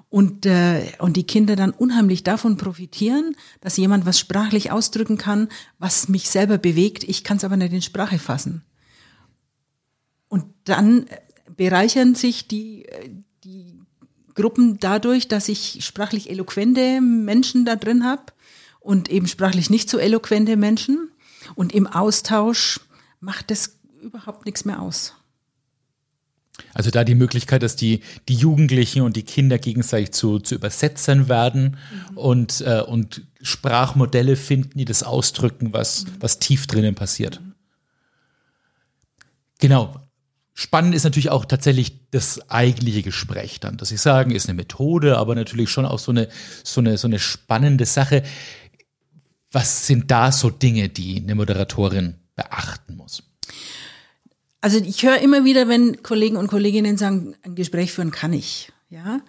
Und, 0.09 0.45
äh, 0.45 0.91
und 0.99 1.17
die 1.17 1.25
Kinder 1.25 1.55
dann 1.55 1.71
unheimlich 1.71 2.23
davon 2.23 2.55
profitieren, 2.55 3.35
dass 3.61 3.77
jemand 3.77 4.05
was 4.05 4.19
sprachlich 4.19 4.71
ausdrücken 4.71 5.17
kann, 5.17 5.47
was 5.79 6.07
mich 6.07 6.29
selber 6.29 6.59
bewegt. 6.59 7.03
Ich 7.03 7.23
kann 7.23 7.37
es 7.37 7.43
aber 7.43 7.57
nicht 7.57 7.73
in 7.73 7.81
Sprache 7.81 8.19
fassen. 8.19 8.63
Und 10.33 10.45
dann 10.63 11.05
bereichern 11.55 12.15
sich 12.15 12.47
die, 12.47 12.87
die 13.43 13.79
Gruppen 14.33 14.79
dadurch, 14.79 15.27
dass 15.27 15.47
ich 15.47 15.85
sprachlich 15.85 16.27
eloquente 16.27 17.01
Menschen 17.01 17.65
da 17.65 17.75
drin 17.75 18.03
habe 18.03 18.33
und 18.79 19.11
eben 19.11 19.27
sprachlich 19.27 19.69
nicht 19.69 19.91
so 19.91 19.99
eloquente 19.99 20.57
Menschen. 20.57 21.11
Und 21.53 21.71
im 21.71 21.85
Austausch 21.85 22.79
macht 23.19 23.51
das 23.51 23.77
überhaupt 24.01 24.47
nichts 24.47 24.65
mehr 24.65 24.81
aus. 24.81 25.13
Also 26.73 26.89
da 26.89 27.03
die 27.03 27.13
Möglichkeit, 27.13 27.61
dass 27.61 27.75
die, 27.75 28.01
die 28.27 28.33
Jugendlichen 28.33 29.03
und 29.03 29.15
die 29.15 29.21
Kinder 29.21 29.59
gegenseitig 29.59 30.13
zu, 30.13 30.39
zu 30.39 30.55
übersetzen 30.55 31.29
werden 31.29 31.77
mhm. 32.09 32.17
und, 32.17 32.61
äh, 32.61 32.81
und 32.81 33.21
Sprachmodelle 33.39 34.35
finden, 34.35 34.79
die 34.79 34.85
das 34.85 35.03
ausdrücken, 35.03 35.73
was, 35.73 36.05
mhm. 36.05 36.09
was 36.21 36.39
tief 36.39 36.65
drinnen 36.65 36.95
passiert. 36.95 37.39
Mhm. 37.39 37.53
Genau. 39.59 40.02
Spannend 40.55 40.93
ist 40.93 41.03
natürlich 41.03 41.31
auch 41.31 41.45
tatsächlich 41.45 42.09
das 42.11 42.49
eigentliche 42.49 43.01
Gespräch 43.01 43.59
dann. 43.59 43.77
Dass 43.77 43.91
ich 43.91 44.01
sagen, 44.01 44.31
ist 44.31 44.47
eine 44.47 44.55
Methode, 44.55 45.17
aber 45.17 45.33
natürlich 45.33 45.71
schon 45.71 45.85
auch 45.85 45.99
so 45.99 46.11
eine, 46.11 46.29
so 46.63 46.79
eine, 46.79 46.97
so 46.97 47.07
eine 47.07 47.17
spannende 47.17 47.85
Sache. 47.85 48.23
Was 49.51 49.87
sind 49.87 50.11
da 50.11 50.31
so 50.31 50.51
Dinge, 50.51 50.89
die 50.89 51.21
eine 51.21 51.33
Moderatorin 51.33 52.15
beachten 52.35 52.97
muss? 52.97 53.23
Also 54.61 54.77
ich 54.77 55.03
höre 55.03 55.19
immer 55.19 55.43
wieder, 55.43 55.67
wenn 55.67 56.03
Kollegen 56.03 56.37
und 56.37 56.47
Kolleginnen 56.47 56.97
sagen, 56.97 57.35
ein 57.41 57.55
Gespräch 57.55 57.91
führen 57.91 58.11
kann 58.11 58.31
ich. 58.31 58.71
Ja, 58.89 59.21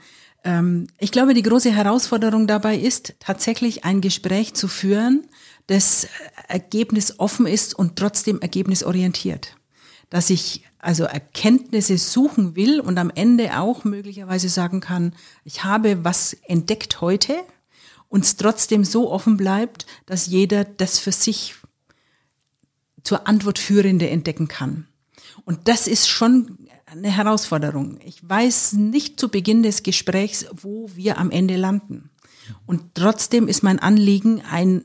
ähm, 0.45 0.87
ich 0.99 1.11
glaube, 1.11 1.35
die 1.35 1.43
große 1.43 1.73
Herausforderung 1.73 2.47
dabei 2.47 2.77
ist, 2.77 3.15
tatsächlich 3.19 3.85
ein 3.85 4.01
Gespräch 4.01 4.55
zu 4.55 4.69
führen, 4.69 5.27
das 5.67 6.07
ergebnisoffen 6.49 7.47
ist 7.47 7.75
und 7.75 7.97
trotzdem 7.97 8.41
ergebnisorientiert. 8.43 9.57
Dass 10.11 10.29
ich 10.29 10.65
also 10.85 11.05
Erkenntnisse 11.05 11.97
suchen 11.99 12.57
will 12.57 12.81
und 12.81 12.99
am 12.99 13.11
Ende 13.15 13.59
auch 13.59 13.85
möglicherweise 13.85 14.49
sagen 14.49 14.81
kann, 14.81 15.15
ich 15.45 15.65
habe 15.65 16.05
was 16.05 16.35
entdeckt 16.45 17.01
heute 17.01 17.37
und 18.09 18.25
es 18.25 18.37
trotzdem 18.37 18.85
so 18.85 19.11
offen 19.11 19.37
bleibt, 19.37 19.87
dass 20.07 20.27
jeder 20.27 20.65
das 20.65 20.99
für 20.99 21.13
sich 21.13 21.55
zur 23.03 23.27
Antwort 23.27 23.59
führende 23.59 24.09
entdecken 24.09 24.49
kann. 24.49 24.87
Und 25.45 25.69
das 25.69 25.87
ist 25.87 26.09
schon 26.09 26.59
eine 26.87 27.11
Herausforderung. 27.11 27.99
Ich 28.05 28.27
weiß 28.29 28.75
nicht 28.75 29.19
zu 29.19 29.29
Beginn 29.29 29.63
des 29.63 29.83
Gesprächs, 29.83 30.47
wo 30.53 30.91
wir 30.95 31.19
am 31.19 31.31
Ende 31.31 31.57
landen. 31.57 32.11
Und 32.67 32.95
trotzdem 32.95 33.49
ist 33.49 33.63
mein 33.63 33.79
Anliegen, 33.79 34.43
ein, 34.43 34.85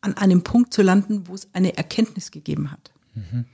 an 0.00 0.16
einem 0.16 0.42
Punkt 0.42 0.72
zu 0.72 0.82
landen, 0.82 1.26
wo 1.26 1.34
es 1.34 1.48
eine 1.52 1.76
Erkenntnis 1.76 2.30
gegeben 2.30 2.70
hat. 2.70 2.92
Mhm. 3.14 3.46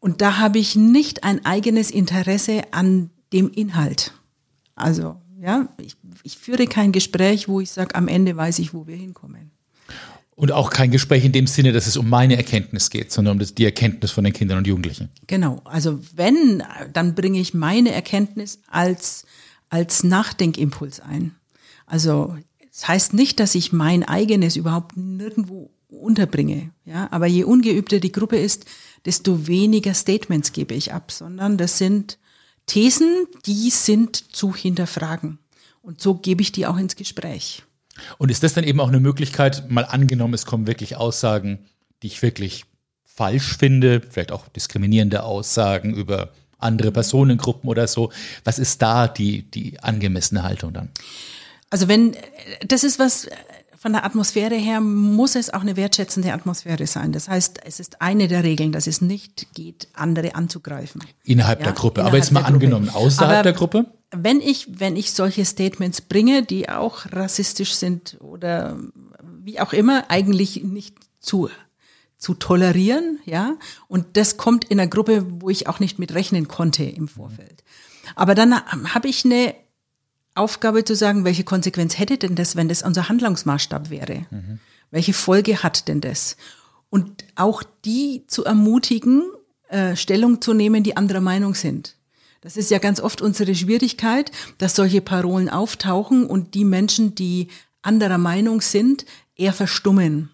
Und 0.00 0.22
da 0.22 0.38
habe 0.38 0.58
ich 0.58 0.76
nicht 0.76 1.24
ein 1.24 1.44
eigenes 1.44 1.90
Interesse 1.90 2.62
an 2.72 3.10
dem 3.32 3.50
Inhalt. 3.50 4.12
Also, 4.74 5.16
ja, 5.40 5.68
ich, 5.80 5.96
ich 6.22 6.38
führe 6.38 6.66
kein 6.66 6.90
Gespräch, 6.90 7.48
wo 7.48 7.60
ich 7.60 7.70
sage, 7.70 7.94
am 7.94 8.08
Ende 8.08 8.36
weiß 8.36 8.58
ich, 8.58 8.74
wo 8.74 8.86
wir 8.86 8.96
hinkommen. 8.96 9.50
Und 10.34 10.52
auch 10.52 10.70
kein 10.70 10.90
Gespräch 10.90 11.26
in 11.26 11.32
dem 11.32 11.46
Sinne, 11.46 11.72
dass 11.72 11.86
es 11.86 11.98
um 11.98 12.08
meine 12.08 12.34
Erkenntnis 12.34 12.88
geht, 12.88 13.12
sondern 13.12 13.32
um 13.32 13.38
das, 13.38 13.54
die 13.54 13.64
Erkenntnis 13.66 14.10
von 14.10 14.24
den 14.24 14.32
Kindern 14.32 14.56
und 14.56 14.66
Jugendlichen. 14.66 15.10
Genau. 15.26 15.60
Also 15.64 16.00
wenn, 16.16 16.62
dann 16.94 17.14
bringe 17.14 17.38
ich 17.38 17.52
meine 17.52 17.92
Erkenntnis 17.92 18.60
als, 18.66 19.26
als 19.68 20.02
Nachdenkimpuls 20.02 21.00
ein. 21.00 21.34
Also 21.84 22.36
das 22.70 22.88
heißt 22.88 23.12
nicht, 23.12 23.38
dass 23.38 23.54
ich 23.54 23.72
mein 23.72 24.02
eigenes 24.02 24.56
überhaupt 24.56 24.96
nirgendwo 24.96 25.70
unterbringe. 25.90 26.70
Ja, 26.84 27.08
aber 27.10 27.26
je 27.26 27.44
ungeübter 27.44 28.00
die 28.00 28.12
Gruppe 28.12 28.38
ist, 28.38 28.64
desto 29.04 29.46
weniger 29.46 29.94
Statements 29.94 30.52
gebe 30.52 30.74
ich 30.74 30.92
ab, 30.92 31.10
sondern 31.12 31.56
das 31.58 31.78
sind 31.78 32.18
Thesen, 32.66 33.26
die 33.46 33.70
sind 33.70 34.34
zu 34.34 34.54
hinterfragen. 34.54 35.38
Und 35.82 36.00
so 36.00 36.14
gebe 36.14 36.42
ich 36.42 36.52
die 36.52 36.66
auch 36.66 36.76
ins 36.76 36.96
Gespräch. 36.96 37.64
Und 38.18 38.30
ist 38.30 38.42
das 38.42 38.54
dann 38.54 38.64
eben 38.64 38.80
auch 38.80 38.88
eine 38.88 39.00
Möglichkeit, 39.00 39.70
mal 39.70 39.84
angenommen, 39.84 40.34
es 40.34 40.46
kommen 40.46 40.66
wirklich 40.66 40.96
Aussagen, 40.96 41.66
die 42.02 42.06
ich 42.06 42.22
wirklich 42.22 42.64
falsch 43.04 43.56
finde, 43.58 44.00
vielleicht 44.08 44.32
auch 44.32 44.48
diskriminierende 44.48 45.24
Aussagen 45.24 45.94
über 45.94 46.32
andere 46.58 46.92
Personengruppen 46.92 47.68
oder 47.68 47.86
so. 47.86 48.12
Was 48.44 48.58
ist 48.58 48.80
da 48.82 49.08
die, 49.08 49.42
die 49.42 49.80
angemessene 49.80 50.42
Haltung 50.42 50.72
dann? 50.72 50.90
Also 51.70 51.88
wenn, 51.88 52.16
das 52.66 52.84
ist 52.84 52.98
was, 52.98 53.28
von 53.80 53.94
der 53.94 54.04
Atmosphäre 54.04 54.56
her 54.56 54.82
muss 54.82 55.36
es 55.36 55.48
auch 55.54 55.62
eine 55.62 55.74
wertschätzende 55.74 56.34
Atmosphäre 56.34 56.86
sein. 56.86 57.12
Das 57.12 57.30
heißt, 57.30 57.60
es 57.64 57.80
ist 57.80 58.02
eine 58.02 58.28
der 58.28 58.44
Regeln, 58.44 58.72
dass 58.72 58.86
es 58.86 59.00
nicht 59.00 59.54
geht, 59.54 59.88
andere 59.94 60.34
anzugreifen. 60.34 61.02
Innerhalb 61.24 61.60
ja, 61.60 61.64
der 61.64 61.72
Gruppe. 61.72 62.00
Innerhalb 62.00 62.12
Aber 62.12 62.18
jetzt 62.18 62.30
mal 62.30 62.42
angenommen, 62.42 62.90
außerhalb 62.90 63.32
Aber 63.32 63.42
der 63.42 63.52
Gruppe? 63.54 63.86
wenn 64.10 64.42
ich, 64.42 64.80
wenn 64.80 64.96
ich 64.96 65.12
solche 65.12 65.46
Statements 65.46 66.02
bringe, 66.02 66.42
die 66.42 66.68
auch 66.68 67.06
rassistisch 67.12 67.74
sind 67.74 68.18
oder 68.20 68.78
wie 69.22 69.60
auch 69.60 69.72
immer, 69.72 70.10
eigentlich 70.10 70.62
nicht 70.62 70.96
zu, 71.20 71.48
zu 72.18 72.34
tolerieren, 72.34 73.18
ja. 73.24 73.56
Und 73.88 74.18
das 74.18 74.36
kommt 74.36 74.64
in 74.66 74.78
einer 74.78 74.90
Gruppe, 74.90 75.24
wo 75.40 75.48
ich 75.48 75.68
auch 75.68 75.80
nicht 75.80 75.98
mit 75.98 76.12
rechnen 76.12 76.48
konnte 76.48 76.84
im 76.84 77.08
Vorfeld. 77.08 77.64
Aber 78.14 78.34
dann 78.34 78.54
habe 78.92 79.08
ich 79.08 79.24
eine 79.24 79.54
Aufgabe 80.40 80.84
zu 80.84 80.96
sagen, 80.96 81.24
welche 81.24 81.44
Konsequenz 81.44 81.98
hätte 81.98 82.18
denn 82.18 82.34
das, 82.34 82.56
wenn 82.56 82.68
das 82.68 82.82
unser 82.82 83.08
Handlungsmaßstab 83.08 83.90
wäre? 83.90 84.26
Mhm. 84.30 84.58
Welche 84.90 85.12
Folge 85.12 85.62
hat 85.62 85.86
denn 85.86 86.00
das? 86.00 86.36
Und 86.88 87.24
auch 87.36 87.62
die 87.84 88.24
zu 88.26 88.44
ermutigen, 88.44 89.22
äh, 89.68 89.94
Stellung 89.94 90.40
zu 90.40 90.54
nehmen, 90.54 90.82
die 90.82 90.96
anderer 90.96 91.20
Meinung 91.20 91.54
sind. 91.54 91.96
Das 92.40 92.56
ist 92.56 92.70
ja 92.70 92.78
ganz 92.78 93.00
oft 93.00 93.20
unsere 93.20 93.54
Schwierigkeit, 93.54 94.32
dass 94.58 94.74
solche 94.74 95.02
Parolen 95.02 95.50
auftauchen 95.50 96.26
und 96.26 96.54
die 96.54 96.64
Menschen, 96.64 97.14
die 97.14 97.48
anderer 97.82 98.18
Meinung 98.18 98.62
sind, 98.62 99.04
eher 99.36 99.52
verstummen. 99.52 100.30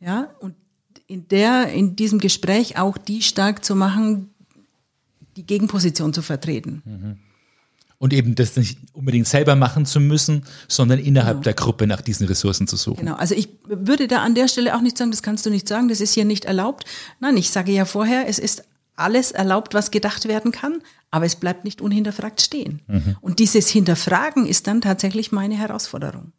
Ja, 0.00 0.30
und 0.40 0.54
in 1.06 1.28
der, 1.28 1.72
in 1.72 1.96
diesem 1.96 2.18
Gespräch 2.18 2.78
auch 2.78 2.96
die 2.96 3.20
stark 3.20 3.64
zu 3.64 3.76
machen, 3.76 4.30
die 5.36 5.44
Gegenposition 5.44 6.14
zu 6.14 6.22
vertreten. 6.22 6.82
Mhm. 6.84 7.18
Und 8.02 8.14
eben 8.14 8.34
das 8.34 8.56
nicht 8.56 8.78
unbedingt 8.94 9.28
selber 9.28 9.56
machen 9.56 9.84
zu 9.84 10.00
müssen, 10.00 10.44
sondern 10.68 10.98
innerhalb 10.98 11.36
genau. 11.36 11.44
der 11.44 11.52
Gruppe 11.52 11.86
nach 11.86 12.00
diesen 12.00 12.26
Ressourcen 12.26 12.66
zu 12.66 12.76
suchen. 12.76 13.00
Genau, 13.00 13.14
also 13.16 13.34
ich 13.34 13.50
würde 13.66 14.08
da 14.08 14.22
an 14.22 14.34
der 14.34 14.48
Stelle 14.48 14.74
auch 14.74 14.80
nicht 14.80 14.96
sagen, 14.96 15.10
das 15.10 15.22
kannst 15.22 15.44
du 15.44 15.50
nicht 15.50 15.68
sagen, 15.68 15.88
das 15.88 16.00
ist 16.00 16.14
hier 16.14 16.24
nicht 16.24 16.46
erlaubt. 16.46 16.86
Nein, 17.20 17.36
ich 17.36 17.50
sage 17.50 17.72
ja 17.72 17.84
vorher, 17.84 18.26
es 18.26 18.38
ist 18.38 18.64
alles 18.96 19.32
erlaubt, 19.32 19.74
was 19.74 19.90
gedacht 19.90 20.28
werden 20.28 20.50
kann, 20.50 20.82
aber 21.10 21.26
es 21.26 21.36
bleibt 21.36 21.64
nicht 21.64 21.82
unhinterfragt 21.82 22.40
stehen. 22.40 22.80
Mhm. 22.86 23.16
Und 23.20 23.38
dieses 23.38 23.68
Hinterfragen 23.68 24.46
ist 24.46 24.66
dann 24.66 24.80
tatsächlich 24.80 25.30
meine 25.30 25.58
Herausforderung. 25.58 26.32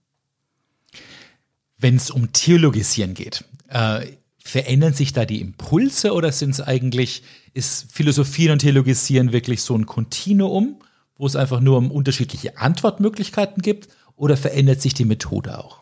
Wenn 1.77 1.95
es 1.95 2.09
um 2.09 2.33
Theologisieren 2.33 3.13
geht, 3.13 3.45
äh, 3.67 4.07
verändern 4.43 4.93
sich 4.93 5.13
da 5.13 5.25
die 5.25 5.41
Impulse 5.41 6.13
oder 6.13 6.31
sind 6.31 6.51
es 6.51 6.61
eigentlich, 6.61 7.21
ist 7.53 7.91
Philosophieren 7.91 8.53
und 8.53 8.59
Theologisieren 8.59 9.31
wirklich 9.31 9.61
so 9.61 9.75
ein 9.75 9.85
Kontinuum, 9.85 10.77
wo 11.21 11.27
es 11.27 11.35
einfach 11.35 11.59
nur 11.59 11.77
um 11.77 11.91
unterschiedliche 11.91 12.57
Antwortmöglichkeiten 12.57 13.61
gibt 13.61 13.89
oder 14.15 14.35
verändert 14.35 14.81
sich 14.81 14.95
die 14.95 15.05
Methode 15.05 15.59
auch? 15.59 15.79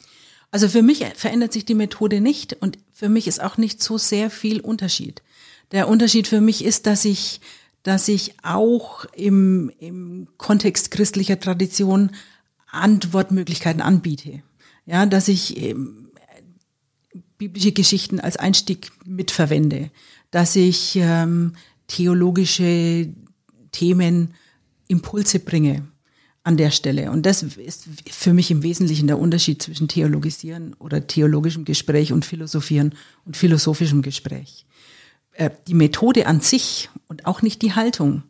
Also 0.51 0.67
für 0.67 0.81
mich 0.81 1.05
verändert 1.15 1.53
sich 1.53 1.63
die 1.63 1.75
Methode 1.75 2.19
nicht 2.19 2.57
und 2.59 2.77
für 2.91 3.07
mich 3.07 3.25
ist 3.25 3.41
auch 3.41 3.55
nicht 3.55 3.81
so 3.81 3.97
sehr 3.97 4.29
viel 4.29 4.59
Unterschied. 4.59 5.21
Der 5.71 5.87
Unterschied 5.87 6.27
für 6.27 6.41
mich 6.41 6.65
ist, 6.65 6.87
dass 6.87 7.05
ich 7.05 7.39
dass 7.83 8.09
ich 8.09 8.33
auch 8.43 9.05
im, 9.13 9.71
im 9.79 10.27
Kontext 10.35 10.91
christlicher 10.91 11.39
Tradition 11.39 12.11
Antwortmöglichkeiten 12.69 13.81
anbiete. 13.81 14.43
Ja, 14.85 15.05
dass 15.05 15.29
ich 15.29 15.55
ähm, 15.55 16.09
biblische 17.37 17.71
Geschichten 17.71 18.19
als 18.19 18.35
Einstieg 18.35 18.91
mitverwende, 19.05 19.89
dass 20.31 20.57
ich 20.57 20.97
ähm, 20.97 21.53
theologische 21.87 23.07
Themen 23.71 24.33
Impulse 24.89 25.39
bringe 25.39 25.87
an 26.43 26.57
der 26.57 26.71
Stelle. 26.71 27.11
Und 27.11 27.25
das 27.25 27.43
ist 27.43 27.87
für 28.09 28.33
mich 28.33 28.51
im 28.51 28.63
Wesentlichen 28.63 29.07
der 29.07 29.19
Unterschied 29.19 29.61
zwischen 29.61 29.87
Theologisieren 29.87 30.73
oder 30.79 31.05
theologischem 31.05 31.63
Gespräch 31.63 32.11
und 32.11 32.25
Philosophieren 32.25 32.95
und 33.25 33.37
philosophischem 33.37 34.01
Gespräch. 34.01 34.65
Äh, 35.33 35.51
die 35.67 35.73
Methode 35.73 36.27
an 36.27 36.41
sich 36.41 36.89
und 37.07 37.25
auch 37.25 37.41
nicht 37.41 37.61
die 37.61 37.73
Haltung 37.73 38.23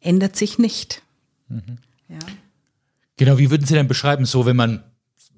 ändert 0.00 0.36
sich 0.36 0.58
nicht. 0.58 1.02
Mhm. 1.48 1.78
Ja. 2.08 2.18
Genau, 3.16 3.38
wie 3.38 3.50
würden 3.50 3.66
Sie 3.66 3.74
denn 3.74 3.88
beschreiben, 3.88 4.24
so 4.24 4.44
wenn 4.44 4.56
man 4.56 4.82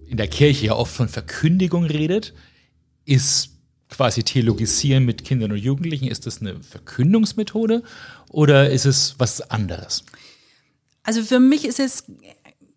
in 0.07 0.17
der 0.17 0.29
Kirche 0.29 0.67
ja 0.67 0.75
oft 0.75 0.95
von 0.95 1.09
Verkündigung 1.09 1.85
redet, 1.85 2.33
ist 3.05 3.51
quasi 3.91 4.23
Theologisieren 4.23 5.05
mit 5.05 5.25
Kindern 5.25 5.53
und 5.53 5.59
Jugendlichen, 5.59 6.09
ist 6.09 6.27
das 6.27 6.41
eine 6.41 6.63
Verkündungsmethode 6.63 7.83
oder 8.31 8.71
ist 8.71 8.87
es 8.87 9.17
was 9.19 9.41
anderes? 9.51 10.05
Also 11.05 11.23
für 11.23 11.41
mich 11.41 11.65
ist 11.65 11.81
es 11.81 12.05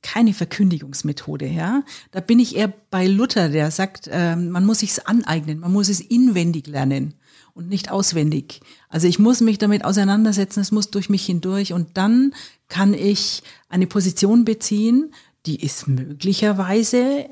keine 0.02 0.34
Verkündigungsmethode, 0.34 1.48
ja. 1.48 1.84
Da 2.12 2.20
bin 2.20 2.40
ich 2.40 2.56
eher 2.56 2.72
bei 2.90 3.08
Luther, 3.08 3.50
der 3.50 3.72
sagt, 3.72 4.08
äh, 4.08 4.36
man 4.36 4.66
muss 4.66 4.80
sich's 4.80 5.00
aneignen, 5.00 5.60
man 5.60 5.74
muss 5.74 5.90
es 5.90 6.00
inwendig 6.00 6.68
lernen 6.68 7.16
und 7.54 7.68
nicht 7.68 7.92
auswendig. 7.92 8.62
Also 8.88 9.08
ich 9.08 9.20
muss 9.20 9.42
mich 9.42 9.58
damit 9.58 9.84
auseinandersetzen, 9.84 10.60
es 10.60 10.72
muss 10.72 10.92
durch 10.92 11.10
mich 11.10 11.26
hindurch 11.26 11.74
und 11.74 11.98
dann 11.98 12.34
kann 12.70 12.94
ich 12.94 13.44
eine 13.68 13.88
Position 13.88 14.46
beziehen, 14.46 15.12
die 15.46 15.62
ist 15.62 15.88
möglicherweise 15.88 17.26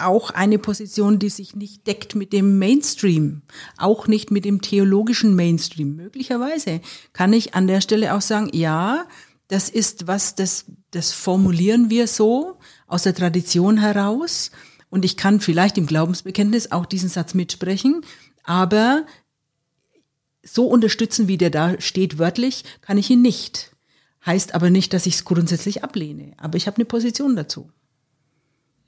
auch 0.00 0.30
eine 0.30 0.58
Position, 0.58 1.18
die 1.18 1.28
sich 1.28 1.54
nicht 1.54 1.86
deckt 1.86 2.14
mit 2.14 2.32
dem 2.32 2.58
Mainstream, 2.58 3.42
auch 3.76 4.06
nicht 4.06 4.30
mit 4.30 4.44
dem 4.44 4.60
theologischen 4.60 5.34
Mainstream. 5.34 5.96
Möglicherweise 5.96 6.80
kann 7.12 7.32
ich 7.32 7.54
an 7.54 7.66
der 7.66 7.80
Stelle 7.80 8.14
auch 8.14 8.20
sagen, 8.20 8.50
ja, 8.52 9.06
das 9.48 9.68
ist 9.70 10.06
was, 10.06 10.34
das, 10.34 10.66
das 10.90 11.12
formulieren 11.12 11.90
wir 11.90 12.06
so 12.06 12.58
aus 12.86 13.02
der 13.02 13.14
Tradition 13.14 13.78
heraus. 13.78 14.50
Und 14.90 15.04
ich 15.04 15.16
kann 15.16 15.40
vielleicht 15.40 15.76
im 15.78 15.86
Glaubensbekenntnis 15.86 16.70
auch 16.70 16.86
diesen 16.86 17.08
Satz 17.08 17.34
mitsprechen, 17.34 18.02
aber 18.44 19.04
so 20.42 20.66
unterstützen, 20.66 21.28
wie 21.28 21.36
der 21.36 21.50
da 21.50 21.80
steht 21.80 22.18
wörtlich, 22.18 22.64
kann 22.80 22.96
ich 22.96 23.10
ihn 23.10 23.22
nicht. 23.22 23.74
Heißt 24.24 24.54
aber 24.54 24.70
nicht, 24.70 24.92
dass 24.92 25.06
ich 25.06 25.14
es 25.14 25.24
grundsätzlich 25.24 25.84
ablehne. 25.84 26.32
Aber 26.38 26.56
ich 26.56 26.66
habe 26.66 26.76
eine 26.76 26.84
Position 26.84 27.36
dazu. 27.36 27.70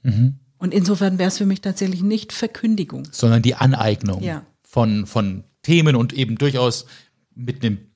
Mhm. 0.03 0.39
Und 0.59 0.75
insofern 0.75 1.19
wäre 1.19 1.29
es 1.29 1.39
für 1.39 1.47
mich 1.47 1.61
tatsächlich 1.61 2.03
nicht 2.03 2.33
Verkündigung. 2.33 3.09
Sondern 3.11 3.43
die 3.43 3.55
Aneignung 3.55 4.23
ja. 4.23 4.45
von, 4.63 5.07
von 5.07 5.45
Themen 5.63 5.97
und 5.97 6.13
eben 6.13 6.37
durchaus 6.37 6.87
mit 7.35 7.65
einem 7.65 7.90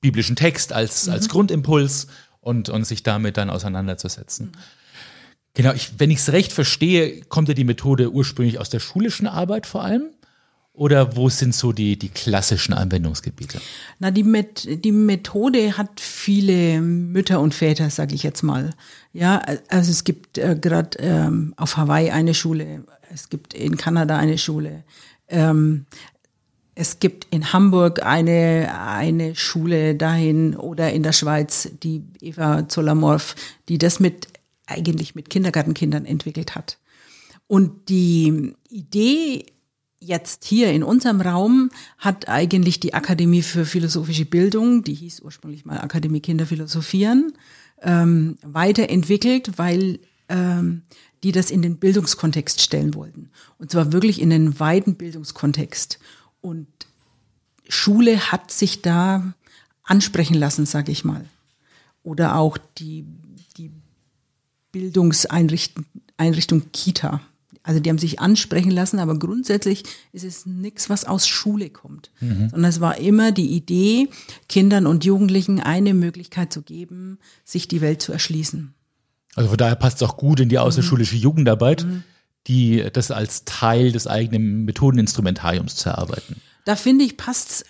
biblischen 0.00 0.36
Text 0.36 0.72
als, 0.72 1.06
mhm. 1.06 1.12
als 1.12 1.28
Grundimpuls 1.28 2.06
und, 2.40 2.68
und 2.68 2.84
sich 2.86 3.02
damit 3.02 3.36
dann 3.36 3.50
auseinanderzusetzen. 3.50 4.46
Mhm. 4.46 4.52
Genau, 5.54 5.72
ich, 5.72 5.98
wenn 5.98 6.10
ich 6.10 6.18
es 6.18 6.32
recht 6.32 6.52
verstehe, 6.52 7.22
kommt 7.22 7.48
ja 7.48 7.54
die 7.54 7.64
Methode 7.64 8.12
ursprünglich 8.12 8.58
aus 8.58 8.68
der 8.68 8.78
schulischen 8.78 9.26
Arbeit 9.26 9.66
vor 9.66 9.82
allem. 9.82 10.10
Oder 10.74 11.16
wo 11.16 11.30
sind 11.30 11.54
so 11.54 11.72
die, 11.72 11.98
die 11.98 12.10
klassischen 12.10 12.74
Anwendungsgebiete? 12.74 13.62
Na, 13.98 14.10
die, 14.10 14.22
Met 14.22 14.68
die 14.84 14.92
Methode 14.92 15.78
hat 15.78 16.00
viele 16.00 16.82
Mütter 16.82 17.40
und 17.40 17.54
Väter, 17.54 17.88
sage 17.88 18.14
ich 18.14 18.22
jetzt 18.22 18.42
mal. 18.42 18.74
Ja, 19.14 19.42
also 19.68 19.90
es 19.90 20.04
gibt 20.04 20.36
äh, 20.36 20.58
gerade 20.60 20.98
ähm, 20.98 21.54
auf 21.56 21.78
Hawaii 21.78 22.10
eine 22.10 22.34
Schule, 22.34 22.84
es 23.10 23.30
gibt 23.30 23.54
in 23.54 23.78
Kanada 23.78 24.18
eine 24.18 24.36
Schule. 24.36 24.84
Ähm, 25.28 25.86
es 26.78 27.00
gibt 27.00 27.26
in 27.30 27.54
Hamburg 27.54 28.04
eine, 28.04 28.72
eine 28.78 29.34
Schule 29.34 29.94
dahin 29.94 30.54
oder 30.54 30.92
in 30.92 31.02
der 31.02 31.12
Schweiz, 31.12 31.70
die 31.82 32.04
Eva 32.20 32.68
Zolamorf, 32.68 33.34
die 33.70 33.78
das 33.78 33.98
mit, 33.98 34.28
eigentlich 34.66 35.14
mit 35.14 35.30
Kindergartenkindern 35.30 36.04
entwickelt 36.04 36.54
hat. 36.54 36.78
Und 37.48 37.88
die 37.88 38.52
Idee 38.68 39.46
jetzt 40.00 40.44
hier 40.44 40.70
in 40.70 40.82
unserem 40.82 41.22
Raum 41.22 41.70
hat 41.96 42.28
eigentlich 42.28 42.78
die 42.78 42.92
Akademie 42.92 43.42
für 43.42 43.64
philosophische 43.64 44.26
Bildung, 44.26 44.84
die 44.84 44.94
hieß 44.94 45.22
ursprünglich 45.22 45.64
mal 45.64 45.78
Akademie 45.78 46.20
Kinder 46.20 46.44
Philosophieren, 46.44 47.32
ähm, 47.80 48.36
weiterentwickelt, 48.42 49.56
weil 49.56 49.98
ähm, 50.28 50.82
die 51.22 51.32
das 51.32 51.50
in 51.50 51.62
den 51.62 51.78
Bildungskontext 51.78 52.60
stellen 52.60 52.94
wollten. 52.94 53.30
Und 53.58 53.70
zwar 53.70 53.92
wirklich 53.92 54.20
in 54.20 54.28
den 54.28 54.60
weiten 54.60 54.96
Bildungskontext. 54.96 55.98
Und 56.46 56.68
Schule 57.68 58.30
hat 58.30 58.52
sich 58.52 58.80
da 58.80 59.34
ansprechen 59.82 60.34
lassen, 60.34 60.64
sage 60.64 60.92
ich 60.92 61.04
mal. 61.04 61.24
Oder 62.04 62.36
auch 62.36 62.56
die, 62.78 63.04
die 63.56 63.72
Bildungseinrichtung 64.70 65.86
Einrichtung 66.16 66.70
Kita. 66.72 67.20
Also 67.64 67.80
die 67.80 67.90
haben 67.90 67.98
sich 67.98 68.20
ansprechen 68.20 68.70
lassen, 68.70 69.00
aber 69.00 69.18
grundsätzlich 69.18 69.82
ist 70.12 70.24
es 70.24 70.46
nichts, 70.46 70.88
was 70.88 71.04
aus 71.04 71.26
Schule 71.26 71.68
kommt, 71.68 72.12
mhm. 72.20 72.50
sondern 72.50 72.70
es 72.70 72.80
war 72.80 72.96
immer 72.98 73.32
die 73.32 73.50
Idee, 73.50 74.08
Kindern 74.48 74.86
und 74.86 75.04
Jugendlichen 75.04 75.58
eine 75.58 75.94
Möglichkeit 75.94 76.52
zu 76.52 76.62
geben, 76.62 77.18
sich 77.44 77.66
die 77.66 77.80
Welt 77.80 78.00
zu 78.00 78.12
erschließen. 78.12 78.72
Also 79.34 79.48
von 79.48 79.58
daher 79.58 79.74
passt 79.74 80.00
es 80.00 80.08
auch 80.08 80.16
gut 80.16 80.38
in 80.38 80.48
die 80.48 80.60
außerschulische 80.60 81.16
mhm. 81.16 81.22
Jugendarbeit. 81.22 81.84
Mhm 81.84 82.04
die 82.46 82.84
das 82.92 83.10
als 83.10 83.44
Teil 83.44 83.92
des 83.92 84.06
eigenen 84.06 84.64
Methodeninstrumentariums 84.64 85.76
zu 85.76 85.88
erarbeiten. 85.88 86.36
Da 86.64 86.76
finde 86.76 87.04
ich, 87.04 87.16
passt 87.16 87.64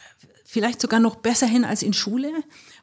vielleicht 0.44 0.80
sogar 0.80 1.00
noch 1.00 1.16
besser 1.16 1.46
hin 1.46 1.64
als 1.64 1.82
in 1.82 1.92
Schule, 1.92 2.30